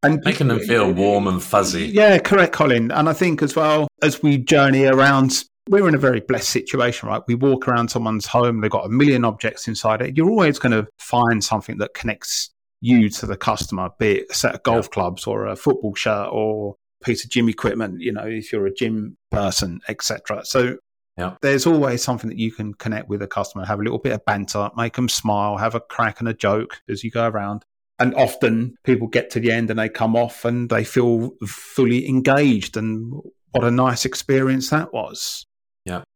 [0.04, 1.86] and making them feel warm and fuzzy.
[1.86, 2.92] Yeah, correct, Colin.
[2.92, 7.10] And I think as well as we journey around, we're in a very blessed situation,
[7.10, 7.22] right?
[7.28, 10.18] We walk around someone's home, they've got a million objects inside it.
[10.18, 12.50] You're always going to find something that connects
[12.82, 16.28] you to the customer, be it a set of golf clubs or a football shirt
[16.32, 20.46] or a piece of gym equipment, you know, if you're a gym person, etc.
[20.46, 20.78] So
[21.16, 21.36] yeah.
[21.44, 24.26] There's always something that you can connect with a customer, have a little bit of
[24.26, 27.66] banter, make them smile, have a crack and a joke as you go around
[28.00, 32.08] and often people get to the end and they come off and they feel fully
[32.08, 33.14] engaged and
[33.52, 35.46] what a nice experience that was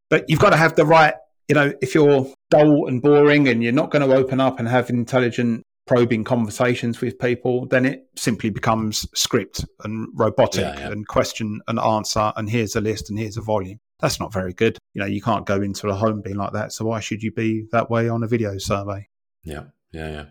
[0.10, 1.14] but you've got to have the right
[1.48, 4.68] you know if you're dull and boring and you're not going to open up and
[4.68, 10.92] have intelligent probing conversations with people then it simply becomes script and robotic yeah, yeah.
[10.92, 14.54] and question and answer and here's a list and here's a volume that's not very
[14.54, 17.24] good you know you can't go into a home being like that so why should
[17.24, 19.08] you be that way on a video survey
[19.44, 20.26] yeah yeah yeah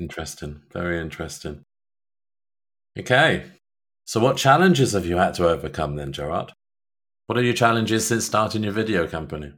[0.00, 0.62] Interesting.
[0.72, 1.62] Very interesting.
[2.98, 3.44] Okay.
[4.06, 6.52] So, what challenges have you had to overcome then, Gerard?
[7.30, 9.52] What are your challenges since starting your video company?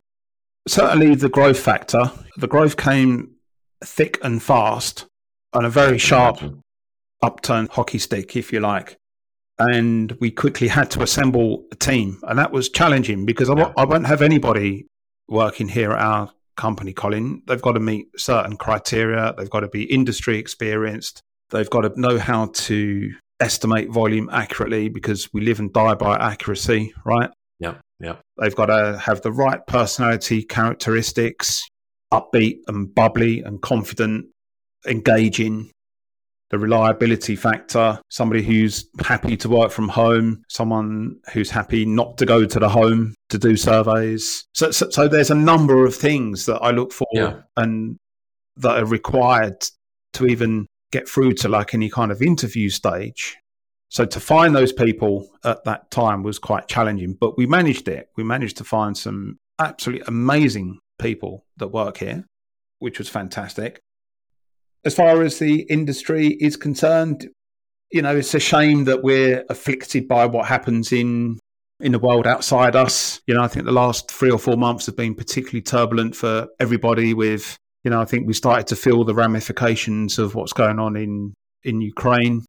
[0.68, 2.12] Certainly, the growth factor.
[2.36, 3.36] The growth came
[3.82, 5.06] thick and fast
[5.54, 6.38] on a very sharp
[7.22, 8.98] upturned hockey stick, if you like.
[9.58, 12.20] And we quickly had to assemble a team.
[12.24, 14.86] And that was challenging because I w- I won't have anybody
[15.30, 19.34] working here at our company, Colin, they've got to meet certain criteria.
[19.38, 21.22] They've got to be industry experienced.
[21.48, 26.18] They've got to know how to estimate volume accurately because we live and die by
[26.18, 27.30] accuracy, right?
[27.62, 28.16] Yeah, yeah.
[28.40, 31.62] They've got to have the right personality characteristics,
[32.12, 34.26] upbeat and bubbly and confident,
[34.86, 35.70] engaging.
[36.50, 42.26] the reliability factor, somebody who's happy to work from home, someone who's happy not to
[42.26, 44.44] go to the home to do surveys.
[44.52, 47.40] So, so, so there's a number of things that I look for Yeah.
[47.56, 47.96] and
[48.58, 49.64] that are required
[50.12, 53.34] to even get through to like any kind of interview stage.
[53.92, 58.08] So to find those people at that time was quite challenging, but we managed it.
[58.16, 62.24] We managed to find some absolutely amazing people that work here,
[62.78, 63.80] which was fantastic.
[64.86, 67.28] As far as the industry is concerned,
[67.90, 71.38] you know, it's a shame that we're afflicted by what happens in
[71.78, 73.20] in the world outside us.
[73.26, 76.48] You know, I think the last three or four months have been particularly turbulent for
[76.58, 80.78] everybody with you know, I think we started to feel the ramifications of what's going
[80.78, 82.46] on in, in Ukraine.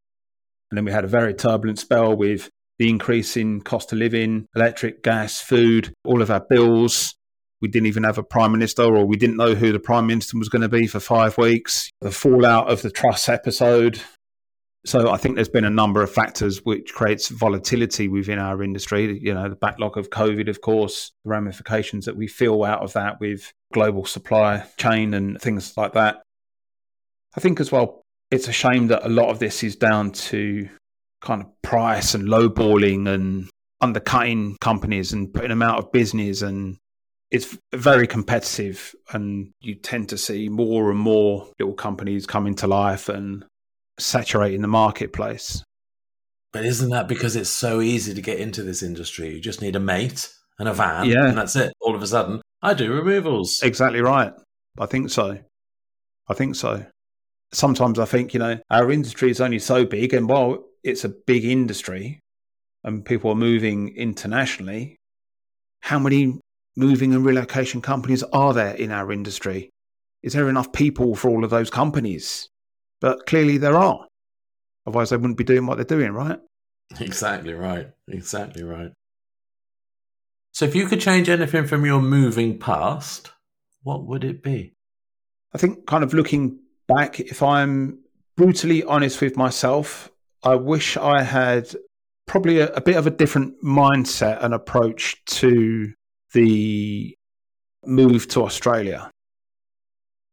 [0.73, 4.47] And then we had a very turbulent spell with the increase in cost of living,
[4.55, 7.13] electric, gas, food, all of our bills.
[7.61, 10.35] We didn't even have a prime minister, or we didn't know who the prime minister
[10.35, 11.91] was going to be for five weeks.
[12.01, 14.01] The fallout of the Truss episode.
[14.83, 19.19] So I think there's been a number of factors which creates volatility within our industry.
[19.21, 22.93] You know, the backlog of COVID, of course, the ramifications that we feel out of
[22.93, 26.23] that with global supply chain and things like that.
[27.37, 28.02] I think as well,
[28.33, 30.67] it's a shame that a lot of this is down to
[31.21, 33.49] kind of price and lowballing and
[33.81, 36.77] undercutting companies and putting them out of business and
[37.31, 42.67] it's very competitive and you tend to see more and more little companies coming to
[42.67, 43.45] life and
[43.99, 45.63] saturating the marketplace.
[46.51, 49.33] But isn't that because it's so easy to get into this industry?
[49.33, 51.27] You just need a mate and a van, Yeah.
[51.27, 51.73] and that's it.
[51.81, 53.59] All of a sudden, I do removals.
[53.63, 54.31] Exactly right.
[54.79, 55.39] I think so.
[56.27, 56.85] I think so.
[57.53, 61.09] Sometimes I think, you know, our industry is only so big, and while it's a
[61.09, 62.19] big industry
[62.83, 64.97] and people are moving internationally,
[65.81, 66.39] how many
[66.75, 69.69] moving and relocation companies are there in our industry?
[70.23, 72.47] Is there enough people for all of those companies?
[73.01, 74.07] But clearly there are.
[74.87, 76.39] Otherwise, they wouldn't be doing what they're doing, right?
[76.99, 77.89] Exactly right.
[78.07, 78.91] Exactly right.
[80.53, 83.31] So, if you could change anything from your moving past,
[83.83, 84.73] what would it be?
[85.53, 87.99] I think, kind of looking back, if I'm
[88.35, 90.11] brutally honest with myself,
[90.43, 91.73] I wish I had
[92.25, 95.93] probably a, a bit of a different mindset and approach to
[96.33, 97.15] the
[97.85, 99.09] move to Australia.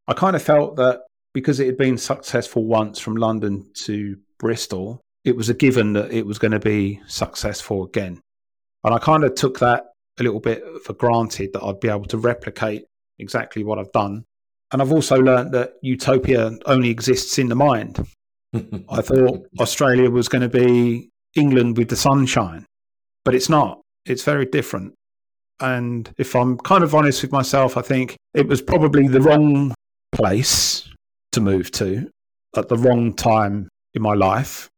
[0.09, 5.01] I kind of felt that because it had been successful once from London to Bristol,
[5.25, 8.21] it was a given that it was going to be successful again.
[8.83, 12.07] And I kind of took that a little bit for granted that I'd be able
[12.07, 12.85] to replicate
[13.19, 14.25] exactly what I've done.
[14.73, 18.07] And I've also learned that utopia only exists in the mind.
[18.55, 22.67] I thought Australia was going to be England with the sunshine,
[23.25, 23.81] but it's not.
[24.07, 24.95] It's very different.
[25.61, 29.75] And if I'm kind of honest with myself, I think it was probably the wrong
[30.13, 30.89] place
[31.33, 32.11] to move to
[32.57, 34.69] at the wrong time in my life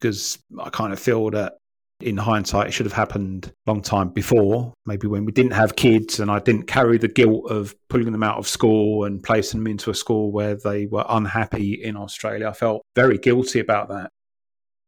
[0.00, 1.58] because I kind of feel that
[2.02, 4.72] in hindsight it should have happened a long time before.
[4.86, 8.22] Maybe when we didn't have kids and I didn't carry the guilt of pulling them
[8.22, 12.48] out of school and placing them into a school where they were unhappy in Australia.
[12.48, 14.10] I felt very guilty about that.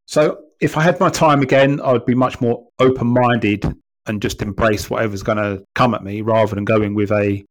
[0.07, 3.64] So if I had my time again I would be much more open-minded
[4.07, 7.44] and just embrace whatever's going to come at me rather than going with a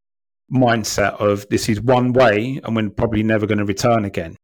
[0.53, 4.35] mindset of this is one way and we're probably never going to return again.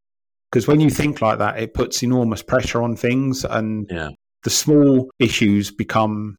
[0.51, 4.09] Because when you think like that it puts enormous pressure on things and yeah.
[4.43, 6.35] The small issues become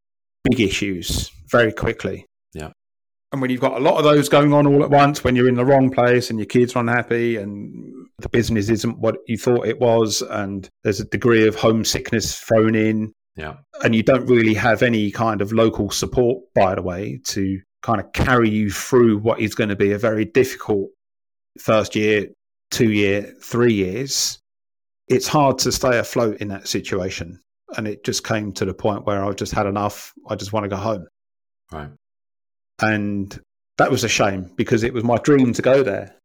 [0.48, 2.26] big issues very quickly.
[2.54, 2.70] Yeah.
[3.32, 5.48] And when you've got a lot of those going on all at once, when you're
[5.48, 9.36] in the wrong place and your kids are unhappy and the business isn't what you
[9.38, 13.56] thought it was, and there's a degree of homesickness thrown in, Yeah.
[13.84, 18.00] and you don't really have any kind of local support, by the way, to kind
[18.00, 20.90] of carry you through what is going to be a very difficult
[21.58, 22.26] first year,
[22.70, 24.38] two year, three years,
[25.08, 27.40] it's hard to stay afloat in that situation.
[27.76, 30.12] And it just came to the point where I just had enough.
[30.28, 31.06] I just want to go home.
[31.72, 31.90] Right.
[32.82, 33.38] And
[33.78, 36.16] that was a shame because it was my dream to go there.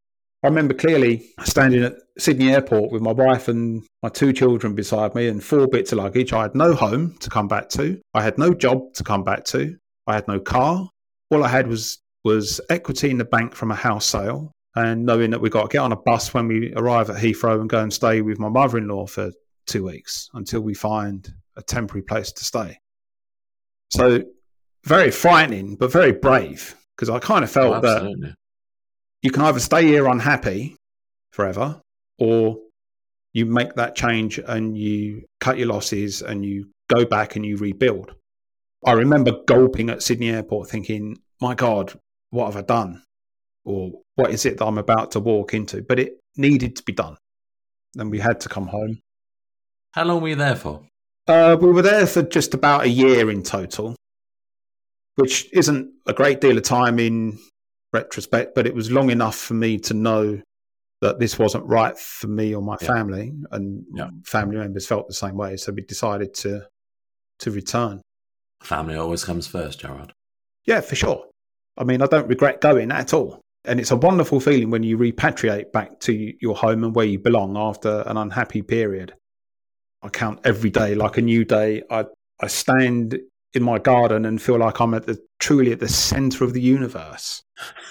[0.43, 5.15] I remember clearly standing at Sydney Airport with my wife and my two children beside
[5.15, 6.33] me and four bits of luggage.
[6.33, 7.99] I had no home to come back to.
[8.13, 9.75] I had no job to come back to.
[10.05, 10.87] I had no car.
[11.31, 15.31] All I had was was equity in the bank from a house sale and knowing
[15.31, 17.79] that we got to get on a bus when we arrive at Heathrow and go
[17.79, 19.31] and stay with my mother-in-law for
[19.65, 22.77] two weeks until we find a temporary place to stay.
[23.89, 24.23] So
[24.83, 28.35] very frightening, but very brave because I kind of felt Oh, that
[29.21, 30.75] you can either stay here unhappy
[31.31, 31.81] forever
[32.19, 32.57] or
[33.33, 37.57] you make that change and you cut your losses and you go back and you
[37.57, 38.13] rebuild.
[38.85, 41.99] I remember gulping at Sydney Airport thinking, my God,
[42.29, 43.03] what have I done?
[43.65, 45.81] Or what is it that I'm about to walk into?
[45.81, 47.17] But it needed to be done.
[47.97, 48.99] and we had to come home.
[49.95, 50.81] How long were you there for?
[51.25, 53.95] Uh, we were there for just about a year in total,
[55.15, 57.39] which isn't a great deal of time in
[57.93, 60.41] retrospect, but it was long enough for me to know
[60.99, 62.87] that this wasn't right for me or my Yeah.
[62.87, 64.09] family, and Yeah.
[64.25, 65.55] family members felt the same way.
[65.55, 66.67] So we decided to
[67.39, 68.01] to return.
[68.63, 70.11] Family always comes first, Gerard.
[70.65, 71.25] Yeah, for sure.
[71.77, 73.41] I mean, I don't regret going at all.
[73.65, 77.19] And it's a wonderful feeling when you repatriate back to your home and where you
[77.19, 79.15] belong after an unhappy period.
[80.05, 81.81] I count every day like a new day.
[81.89, 82.05] I,
[82.39, 83.17] I stand
[83.55, 86.61] in my garden and feel like I'm at the truly at the center of the
[86.61, 87.41] universe.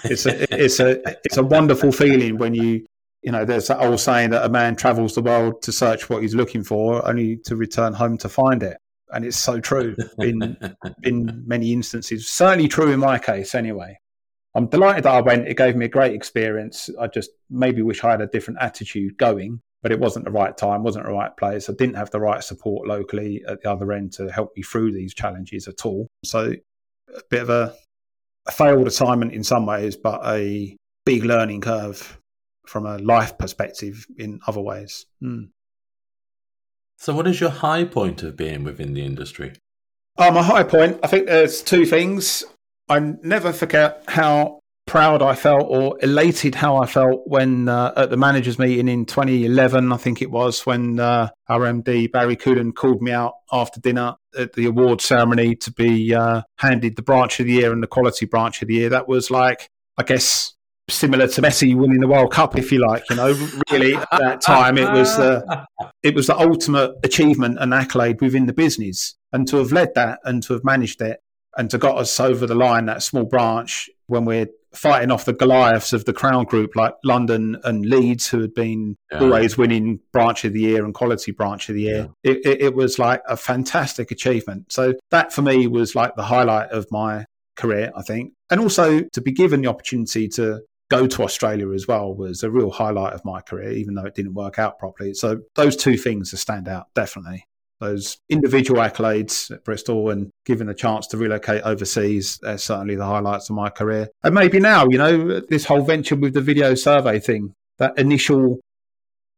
[0.05, 2.85] It's a, it's a, it's a wonderful feeling when you,
[3.21, 6.21] you know, there's that old saying that a man travels the world to search what
[6.21, 8.77] he's looking for, only to return home to find it.
[9.11, 10.57] And it's so true in
[11.03, 12.27] in many instances.
[12.27, 13.97] Certainly true in my case, anyway.
[14.55, 15.49] I'm delighted that I went.
[15.49, 16.89] It gave me a great experience.
[16.99, 20.57] I just maybe wish I had a different attitude going, but it wasn't the right
[20.57, 21.69] time, wasn't the right place.
[21.69, 24.93] I didn't have the right support locally at the other end to help me through
[24.93, 26.07] these challenges at all.
[26.23, 26.53] So
[27.15, 27.75] a bit of a,
[28.47, 30.75] a failed assignment in some ways, but a
[31.05, 32.19] big learning curve
[32.65, 35.05] from a life perspective in other ways.
[35.21, 35.49] Mm.
[36.97, 39.53] So, what is your high point of being within the industry?
[40.17, 42.43] Oh, my high point, I think there's two things.
[42.89, 48.09] I never forget how proud I felt or elated how I felt when uh, at
[48.09, 52.71] the managers meeting in 2011, I think it was, when uh, our MD Barry Coolen
[52.71, 57.39] called me out after dinner at the award ceremony to be uh, handed the branch
[57.39, 58.89] of the year and the quality branch of the year.
[58.89, 60.53] That was like, I guess,
[60.89, 63.09] similar to Messi winning the World Cup, if you like.
[63.09, 65.65] You know, really at that time it was the
[66.03, 69.15] it was the ultimate achievement and accolade within the business.
[69.33, 71.19] And to have led that and to have managed it
[71.57, 75.33] and to got us over the line, that small branch, when we're fighting off the
[75.33, 79.19] Goliaths of the Crown Group like London and Leeds, who had been Yeah.
[79.19, 82.75] always winning branch of the year and quality branch of the year, it, it, it
[82.75, 84.71] was like a fantastic achievement.
[84.71, 88.33] So that for me was like the highlight of my career, I think.
[88.49, 90.61] And also to be given the opportunity to
[90.91, 94.13] go to Australia as well was a real highlight of my career, even though it
[94.13, 95.13] didn't work out properly.
[95.15, 97.45] So those two things stand out, definitely.
[97.85, 103.05] Those individual accolades at Bristol and given the chance to relocate overseas, they're certainly the
[103.05, 104.09] highlights of my career.
[104.23, 108.59] And maybe now, you know, this whole venture with the video survey thing, that initial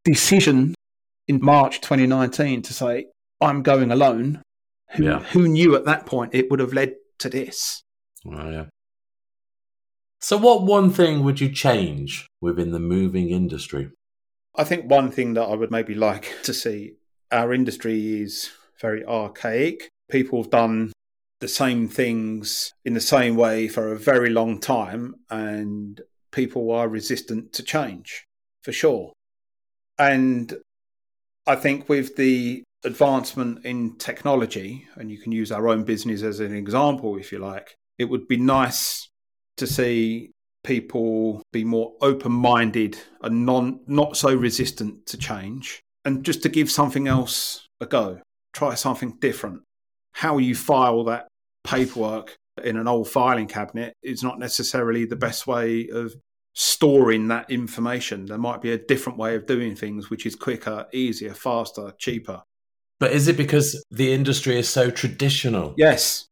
[0.05, 0.73] decision
[1.27, 3.07] in March 2019 to say,
[3.41, 4.41] I'm going alone.
[4.91, 5.19] Who, Yeah.
[5.19, 7.81] who knew at that point it would have led to this?
[8.25, 8.65] Oh, yeah.
[10.21, 13.91] So, what one thing would you change within the moving industry?
[14.55, 16.93] I think one thing that I would maybe like to see
[17.31, 19.89] our industry is very archaic.
[20.09, 20.93] People have done
[21.39, 26.01] the same things in the same way for a very long time, and
[26.31, 28.25] people are resistant to change
[28.63, 29.13] for sure.
[29.99, 30.53] And
[31.45, 36.39] I think with the advancement in technology, and you can use our own business as
[36.39, 39.07] an example if you like, it would be nice
[39.57, 40.31] to see
[40.63, 46.71] people be more open-minded and non not so resistant to change and just to give
[46.71, 48.19] something else a go
[48.53, 49.61] try something different
[50.13, 51.27] how you file that
[51.63, 56.15] paperwork in an old filing cabinet is not necessarily the best way of
[56.55, 60.85] storing that information there might be a different way of doing things which is quicker
[60.93, 62.41] easier faster cheaper
[62.99, 65.75] But is it because the industry is so traditional?
[65.77, 66.25] yes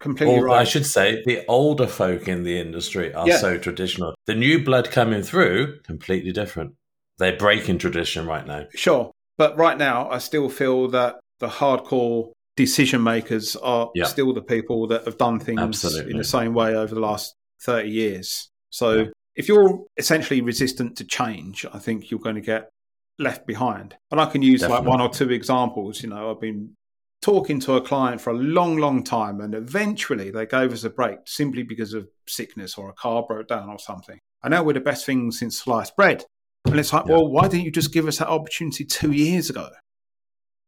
[0.00, 3.38] completely Or right I should say, the older folk in the industry are Yeah.
[3.38, 4.14] so traditional.
[4.26, 6.74] The new blood coming through, completely different.
[7.18, 8.66] They're breaking tradition right now.
[8.74, 9.10] Sure.
[9.38, 14.04] But right now, I still feel that the hardcore decision makers are Yeah.
[14.04, 16.12] still the people that have done things Absolutely.
[16.12, 18.48] in the same way over the last 30 years.
[18.70, 19.04] So Yeah.
[19.34, 22.70] if you're essentially resistant to change, I think you're going to get
[23.18, 23.96] left behind.
[24.10, 26.02] And I can use like one or two examples.
[26.02, 26.74] You know, I've been
[27.22, 30.90] talking to a client for a long, long time, and eventually they gave us a
[30.90, 34.18] break simply because of sickness or a car broke down or something.
[34.42, 36.24] I know we're the best thing since sliced bread.
[36.64, 37.12] And it's like, Yeah.
[37.16, 39.68] well, why didn't you just give us that opportunity two years ago?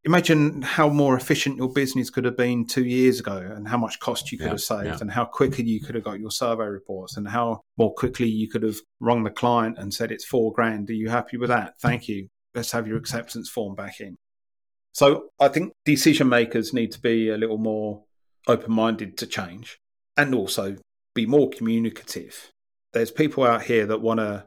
[0.05, 3.99] Imagine how more efficient your business could have been two years ago and how much
[3.99, 4.99] cost you could Yeah, have saved yeah.
[5.01, 8.49] and how quicker you could have got your survey reports and how more quickly you
[8.49, 10.89] could have rung the client and said, it's four grand.
[10.91, 11.75] Are you happy with that?
[11.81, 12.29] Thank you.
[12.55, 14.17] Let's have your acceptance form back in.
[14.93, 18.05] So I think decision makers need to be a little more
[18.47, 19.77] open minded to change
[20.17, 20.77] and also
[21.15, 22.51] be more communicative.
[22.93, 24.45] There's people out here that want to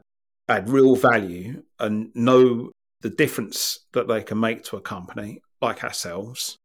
[0.50, 2.70] add real value and know
[3.00, 6.56] the difference that they can make to a company like ourselves.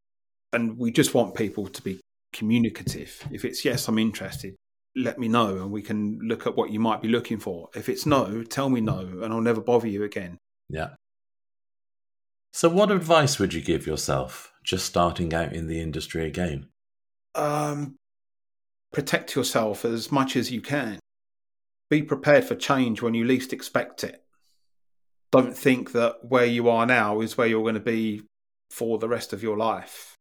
[0.52, 2.00] And we just want people to be
[2.34, 3.26] communicative.
[3.32, 4.56] If it's yes, I'm interested,
[4.96, 7.70] let me know and we can look at what you might be looking for.
[7.76, 10.38] If it's no, tell me no and I'll never bother you again.
[10.70, 10.90] Yeah.
[12.54, 16.70] So, what advice would you give yourself just starting out in the industry again?
[17.36, 17.98] Um,
[18.94, 21.00] protect yourself as much as you can.
[21.90, 24.24] Be prepared for change when you least expect it.
[25.32, 28.24] Don't think that where you are now is where you're going to be
[28.70, 30.16] for the rest of your life.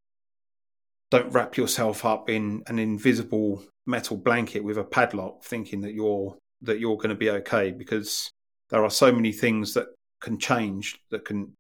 [1.11, 6.37] Don't wrap yourself up in an invisible metal blanket with a padlock thinking that you're
[6.62, 8.31] that you're going to be okay because
[8.71, 9.87] there are so many things that
[10.21, 11.53] can change that can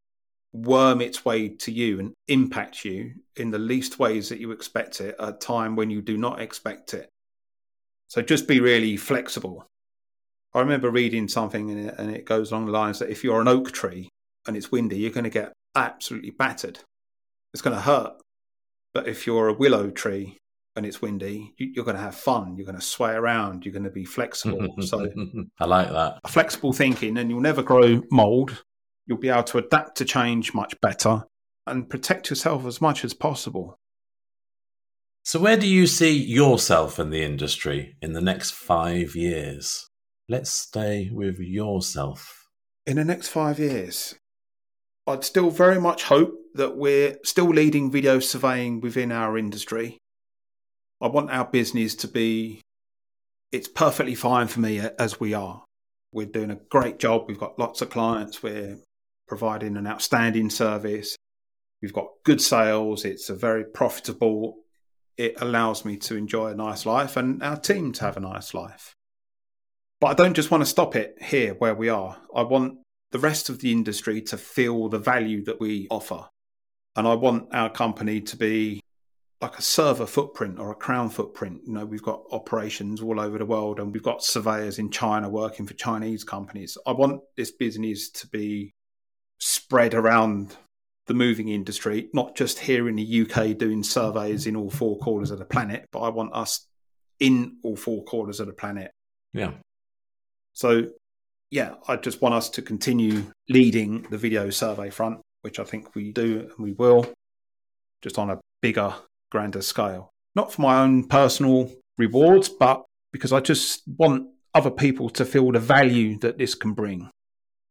[0.52, 5.00] worm its way to you and impact you in the least ways that you expect
[5.00, 7.08] it at a time when you do not expect it.
[8.08, 9.66] So just be really flexible.
[10.54, 13.40] I remember reading something and it, and it goes along the lines that if you're
[13.40, 14.08] an oak tree
[14.46, 16.78] and it's windy, you're going to get absolutely battered.
[17.52, 18.14] It's going to hurt.
[18.92, 20.38] But if you're a willow tree
[20.76, 22.56] and it's windy, you, are going to have fun.
[22.56, 23.64] You're going to sway around.
[23.64, 24.76] You're going to be flexible.
[24.80, 25.08] so
[25.58, 26.20] I like that.
[26.28, 28.62] Flexible thinking, and you'll never grow mold
[29.06, 31.24] You'll be able to adapt to change much better
[31.66, 33.78] and protect yourself as much as possible.
[35.22, 39.88] So, where do you see yourself in the industry in the next five years?
[40.26, 42.48] Let's stay with yourself.
[42.86, 44.14] In the next five years,
[45.06, 49.98] I'd still very much hope that we're still leading video surveying within our industry.
[50.98, 52.62] I want our business to be,
[53.52, 55.62] it's perfectly fine for me as we are.
[56.10, 57.24] We're doing a great job.
[57.28, 58.42] We've got lots of clients.
[58.42, 58.78] We're
[59.28, 61.16] providing an outstanding service.
[61.82, 63.04] We've got good sales.
[63.04, 64.54] It's a very profitable.
[65.18, 68.54] It allows me to enjoy a nice life and our team to have a nice
[68.54, 68.94] life.
[70.04, 72.18] But I don't just want to stop it here where we are.
[72.36, 72.80] I want
[73.12, 76.28] the rest of the industry to feel the value that we offer.
[76.94, 78.82] And I want our company to be
[79.40, 81.62] like a SIRVA footprint or a crown footprint.
[81.66, 85.30] You know, we've got operations all over the world and we've got surveyors in China
[85.30, 86.76] working for Chinese companies.
[86.86, 88.74] I want this business to be
[89.40, 90.54] spread around
[91.06, 95.30] the moving industry, not just here in the UK doing surveys in all four corners
[95.30, 96.66] of the planet, but I want us
[97.20, 98.90] in all four corners of the planet.
[99.32, 99.52] Yeah.
[100.54, 100.88] So,
[101.50, 105.94] yeah, I just want us to continue leading the video survey front, which I think
[105.94, 107.06] we do and we will,
[108.02, 108.94] just on a bigger,
[109.30, 110.10] grander scale.
[110.34, 115.52] Not for my own personal rewards, but because I just want other people to feel
[115.52, 117.10] the value that this can bring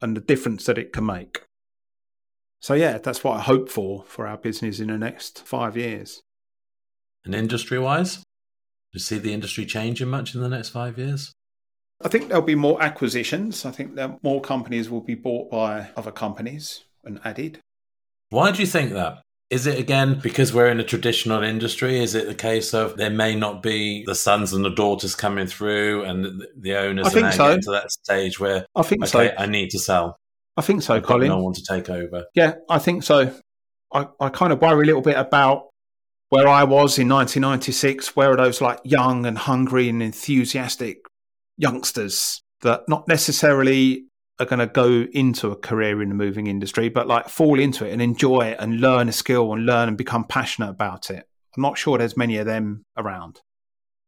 [0.02, 1.44] and the difference that it can make.
[2.60, 6.22] So yeah, that's what I hope for for our business in the next five years.
[7.26, 8.24] And industry wise, do
[8.94, 11.34] you see the industry changing much in the next five years?
[12.02, 13.66] I think there'll be more acquisitions.
[13.66, 17.60] I think that more companies will be bought by other companies and added.
[18.30, 19.22] Why do you think that?
[19.50, 22.02] Is it again because we're in a traditional industry?
[22.02, 25.46] Is it the case of there may not be the sons and the daughters coming
[25.46, 27.48] through, and the owners I think are so.
[27.48, 29.34] getting to that stage where I think okay, so.
[29.38, 30.18] I need to sell.
[30.58, 31.28] I think so, I've Colin.
[31.28, 32.26] No one to take over.
[32.34, 33.32] Yeah, I think so.
[33.94, 35.70] I, I kind of worry a little bit about
[36.30, 41.06] where I was in 1996, where are those like young and hungry and enthusiastic
[41.58, 44.06] youngsters that not necessarily
[44.40, 47.86] are going to go into a career in the moving industry, but like fall into
[47.86, 51.26] it and enjoy it and learn a skill and learn and become passionate about it.
[51.56, 53.42] I'm not sure there's many of them around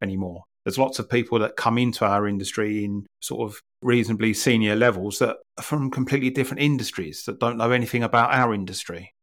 [0.01, 0.43] anymore.
[0.63, 5.19] There's lots of people that come into our industry in sort of reasonably senior levels
[5.19, 9.13] that are from completely different industries that don't know anything about our industry.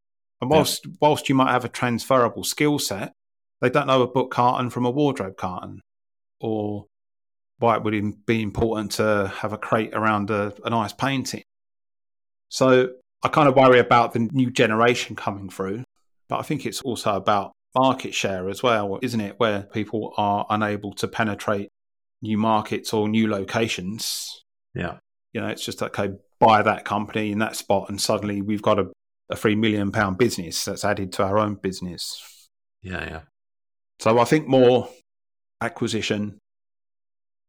[0.41, 0.93] And whilst yeah.
[1.01, 3.13] whilst you might have a transferable skill set,
[3.61, 5.81] they don't know a book carton from a wardrobe carton,
[6.41, 6.87] or
[7.63, 11.43] why it would be important to have a crate around a, a nice painting.
[12.49, 12.91] So
[13.23, 15.85] I kind of worry about the new generation coming through,
[16.29, 19.39] but I think it's also about market share as well, isn't it?
[19.39, 21.69] Where people are unable to penetrate
[22.21, 24.43] new markets or new locations.
[24.75, 24.99] Yeah.
[25.33, 28.79] You know, it's just okay, buy that company in that spot, and suddenly we've got
[28.79, 28.91] a,
[29.31, 32.49] a three million pound business that's added to our own business.
[32.83, 33.21] Yeah, yeah.
[34.01, 34.89] So I think more
[35.61, 36.39] acquisition,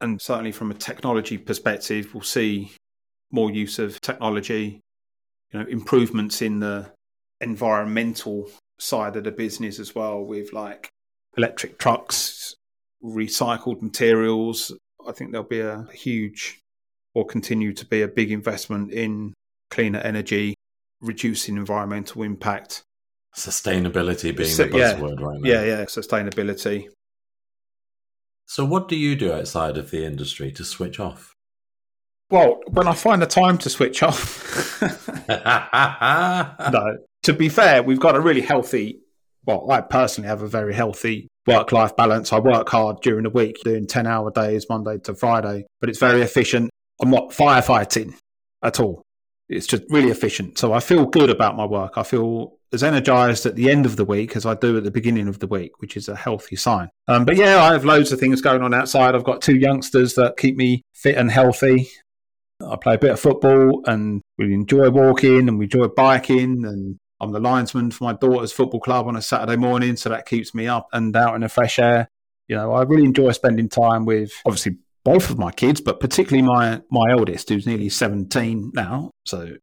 [0.01, 2.71] and certainly from a technology perspective, we'll see
[3.31, 4.79] more use of technology,
[5.51, 6.91] you know, improvements in the
[7.41, 10.89] environmental side of the business as well with like
[11.37, 12.55] electric trucks,
[13.03, 14.71] recycled materials.
[15.07, 16.59] I think there'll be a huge
[17.13, 19.33] or continue to be a big investment in
[19.69, 20.55] cleaner energy,
[21.01, 22.83] reducing environmental impact.
[23.35, 25.49] Sustainability being so, the buzzword yeah, right now.
[25.49, 26.87] Yeah, yeah, sustainability.
[28.53, 31.33] So, what do you do outside of the industry to switch off?
[32.29, 34.79] Well, when I find the time to switch off.
[36.71, 38.99] no, to be fair, we've got a really healthy,
[39.43, 42.31] well, I personally have a very healthy work life balance.
[42.31, 45.97] I work hard during the week, doing 10 hour days, Monday to Friday, but it's
[45.97, 46.69] very efficient.
[47.01, 48.13] I'm not firefighting
[48.61, 49.01] at all.
[49.49, 50.57] It's just really efficient.
[50.57, 51.93] So I feel good about my work.
[51.97, 54.91] I feel as energized at the end of the week as I do at the
[54.91, 56.89] beginning of the week, which is a healthy sign.
[57.07, 59.15] Um, but yeah, I have loads of things going on outside.
[59.15, 61.89] I've got two youngsters that keep me fit and healthy.
[62.65, 66.97] I play a bit of football and we enjoy walking and we enjoy biking and
[67.23, 70.53] I'm the linesman for my daughter's football club on a Saturday morning, so that keeps
[70.53, 72.09] me up and out in the fresh air.
[72.49, 76.47] You know, I really enjoy spending time with obviously both of my kids, but particularly
[76.47, 79.11] my my eldest, who's nearly 17 now.
[79.25, 79.55] So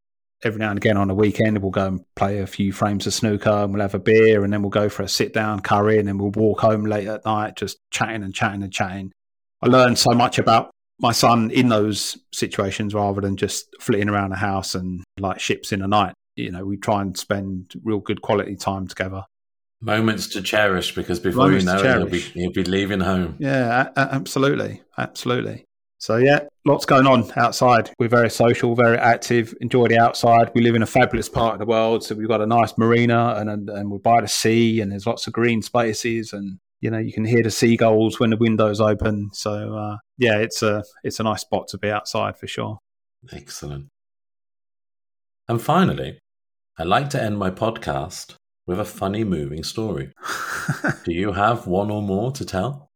[0.43, 3.15] every now and again on a weekend, we'll go and play a few frames of
[3.15, 5.99] snooker and we'll have a beer and then we'll go for a sit down curry
[5.99, 9.13] and then we'll walk home late at night, just chatting and chatting and chatting.
[9.63, 14.31] I learned so much about my son in those situations rather than just flitting around
[14.31, 16.15] the house and like ships in the night.
[16.37, 19.25] You know, we try and spend real good quality time together.
[19.83, 23.37] Moments to cherish because before Moments you know it, he'll be, he'll be leaving home.
[23.39, 24.83] Yeah, a- absolutely.
[24.99, 25.65] Absolutely.
[25.97, 27.91] So, yeah, lots going on outside.
[27.99, 30.51] We're very social, very active, enjoy the outside.
[30.55, 32.05] We live in a fabulous part of the world.
[32.05, 35.27] So, we've got a nice marina and, and we're by the sea, and there's lots
[35.27, 36.33] of green spaces.
[36.33, 39.31] And, you know, you can hear the seagulls when the windows open.
[39.33, 42.79] So, uh, yeah, it's a, it's a nice spot to be outside for sure.
[43.33, 43.89] Excellent.
[45.49, 46.19] And finally,
[46.79, 48.37] I like to end my podcast
[48.71, 50.13] with a funny, moving story.
[51.05, 52.89] Do you have one or more to tell?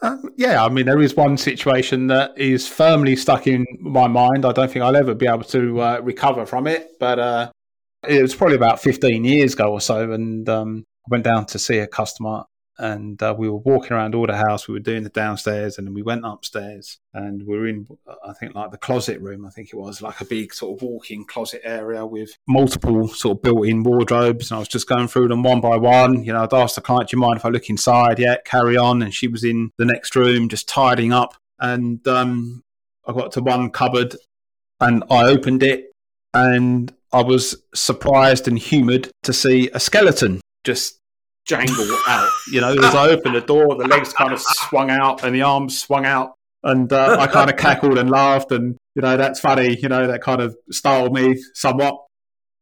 [0.00, 4.44] Um, yeah, I mean, there is one situation that is firmly stuck in my mind.
[4.44, 7.50] I don't think I'll ever be able to uh, recover from it, but uh,
[8.06, 10.12] it was probably about 15 years ago or so.
[10.12, 12.44] And um, I went down to see a customer
[12.78, 14.68] and uh, we were walking around all the house.
[14.68, 17.86] We were doing the downstairs, and then we went upstairs, and we were in,
[18.24, 19.46] I think, like the closet room.
[19.46, 23.38] I think it was like a big sort of walk-in closet area with multiple sort
[23.38, 24.50] of built-in wardrobes.
[24.50, 26.24] And I was just going through them one by one.
[26.24, 28.76] You know, I'd ask the client, "Do you mind if I look inside?" Yeah, carry
[28.76, 29.02] on.
[29.02, 31.34] And she was in the next room, just tidying up.
[31.58, 32.62] And um,
[33.06, 34.16] I got to one cupboard,
[34.80, 35.92] and I opened it,
[36.34, 40.98] and I was surprised and humoured to see a skeleton just
[41.46, 42.30] jangle out.
[42.50, 45.42] You know, as I opened the door, the legs kind of swung out and the
[45.42, 46.34] arms swung out.
[46.62, 48.52] And uh, I kind of cackled and laughed.
[48.52, 49.78] And, you know, that's funny.
[49.80, 51.96] You know, that kind of styled me somewhat.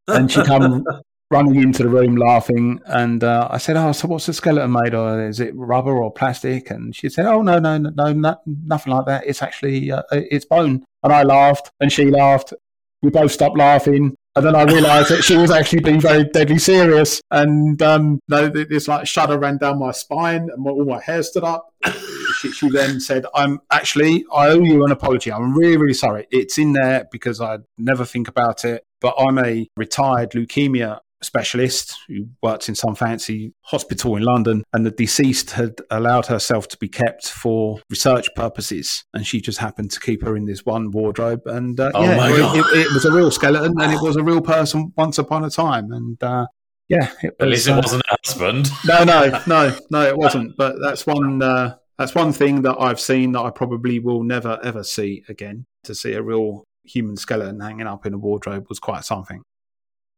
[0.07, 0.85] And she come
[1.31, 2.81] running into the room laughing.
[2.85, 5.19] And uh, I said, Oh, so what's the skeleton made of?
[5.21, 6.71] Is it rubber or plastic?
[6.71, 9.27] And she said, Oh, no, no, no, no nothing like that.
[9.27, 10.85] It's actually, uh, it's bone.
[11.03, 12.53] And I laughed and she laughed.
[13.03, 14.17] We both stopped laughing.
[14.37, 18.89] And then I realised that she was actually being very deadly serious, and um, this
[18.89, 21.73] like shudder ran down my spine, and all my hair stood up.
[22.41, 25.31] She, she, then said, "I'm actually, I owe you an apology.
[25.31, 26.27] I'm really, really sorry.
[26.33, 31.97] It's in there because I never think about it, but I'm a retired leukemia specialist
[32.09, 36.79] who worked in some fancy hospital in London, and the deceased had allowed herself to
[36.79, 40.91] be kept for research purposes, and she just happened to keep her in this one
[40.91, 41.43] wardrobe.
[41.47, 44.23] And uh, oh yeah, it, it, it, was a real skeleton, and it was a
[44.23, 46.23] real person once upon a time, and.
[46.23, 46.47] Uh,
[46.89, 48.69] yeah, was, at least it uh, wasn't a husband.
[48.85, 50.55] No, no, no, no, it wasn't.
[50.57, 51.41] But that's one.
[51.41, 55.65] Uh, that's one thing that I've seen that I probably will never ever see again.
[55.85, 59.43] To see a real human skeleton hanging up in a wardrobe was quite something.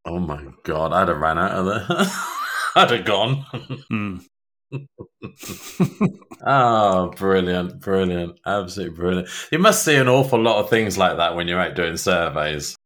[0.07, 1.87] Oh my god, I'd have ran out of there.
[2.77, 3.45] I'd have gone.
[3.93, 4.25] mm.
[6.47, 9.29] oh, brilliant, brilliant, absolutely brilliant.
[9.53, 12.77] You must see an awful lot of things like that when you're out doing surveys.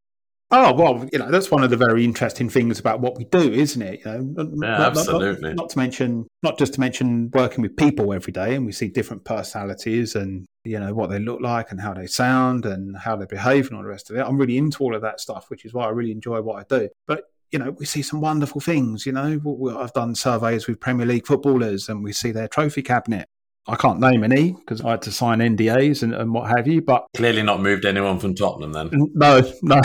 [0.53, 3.53] Oh well, you know that's one of the very interesting things about what we do,
[3.53, 4.01] isn't it?
[4.05, 5.51] You know, yeah, not, absolutely.
[5.51, 8.73] Not, not, to mention, not just to mention working with people every day, and we
[8.73, 12.97] see different personalities and you know what they look like and how they sound and
[12.97, 14.27] how they behave and all the rest of it.
[14.27, 16.79] I'm really into all of that stuff, which is why I really enjoy what I
[16.79, 16.89] do.
[17.07, 19.07] But you know, we see some wonderful things.
[19.07, 23.29] You know, I've done surveys with Premier League footballers, and we see their trophy cabinet,
[23.67, 26.81] I can't name any because I had to sign NDAs and, and, what have you.
[26.83, 28.91] But clearly not moved anyone from Tottenham then.
[29.15, 29.81] No, no.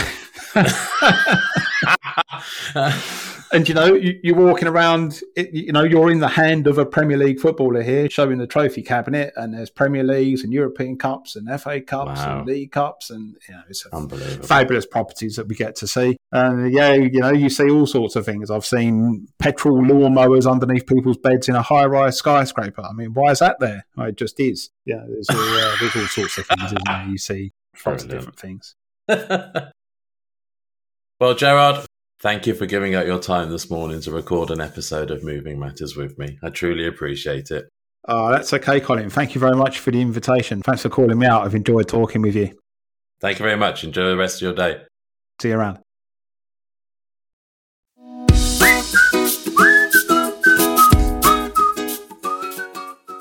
[3.52, 5.20] and you know, you, are walking around.
[5.36, 8.82] You know, you're in the hand of a Premier League footballer here, showing the trophy
[8.82, 12.38] cabinet, and there's Premier Leagues and European Cups and FA Cups wow.
[12.38, 13.86] and League Cups, and you know, it's
[14.46, 16.16] fabulous properties that we get to see.
[16.32, 18.50] And yeah, you know, you see all sorts of things.
[18.50, 22.82] I've seen petrol lawnmowers underneath people's beds in a high-rise skyscraper.
[22.82, 23.86] I mean, why is that there?
[23.96, 24.70] Well, it just is.
[24.84, 27.06] Yeah, there's all, uh, there's all sorts of things, isn't there?
[27.08, 27.52] You see
[27.84, 28.74] lots of different things.
[31.20, 31.86] well, Gerard,
[32.18, 35.60] Thank you for giving up your time this morning to record an episode of Moving
[35.60, 36.38] Matters with me.
[36.42, 37.68] I truly appreciate it.
[38.08, 39.10] Oh, that's okay, Colin.
[39.10, 40.62] Thank you very much for the invitation.
[40.62, 41.44] Thanks for calling me out.
[41.44, 42.58] I've enjoyed talking with you.
[43.20, 43.84] Thank you very much.
[43.84, 44.82] Enjoy the rest of your day.
[45.42, 45.78] See you around.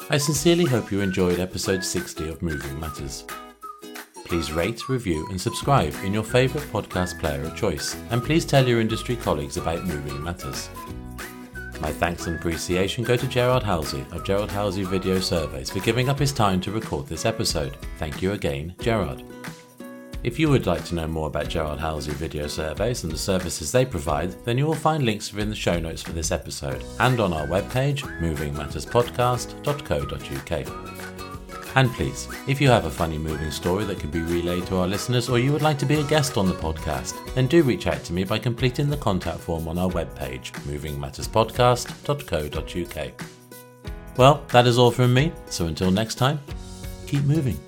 [0.09, 3.25] I sincerely hope you enjoyed episode 60 of Moving Matters.
[4.25, 8.67] Please rate, review, and subscribe in your favourite podcast player of choice, and please tell
[8.67, 10.69] your industry colleagues about Moving Matters.
[11.79, 16.09] My thanks and appreciation go to Gerard Halsey of Gerard Halsey Video Surveys for giving
[16.09, 17.77] up his time to record this episode.
[17.99, 19.21] Thank you again, Gerard.
[20.23, 23.71] If you would like to know more about Gerard Halsey Video Surveys and the services
[23.71, 27.19] they provide, then you will find links within the show notes for this episode and
[27.19, 30.94] on our webpage, movingmatterspodcast.co.uk.
[31.75, 34.87] And please, if you have a funny moving story that can be relayed to our
[34.87, 37.85] listeners or you would like to be a guest on the podcast, then do reach
[37.85, 43.11] out to me by completing the contact form on our webpage, movingmatterspodcast.co.uk.
[44.17, 46.39] Well, that is all from me, so until next time,
[47.05, 47.59] keep moving.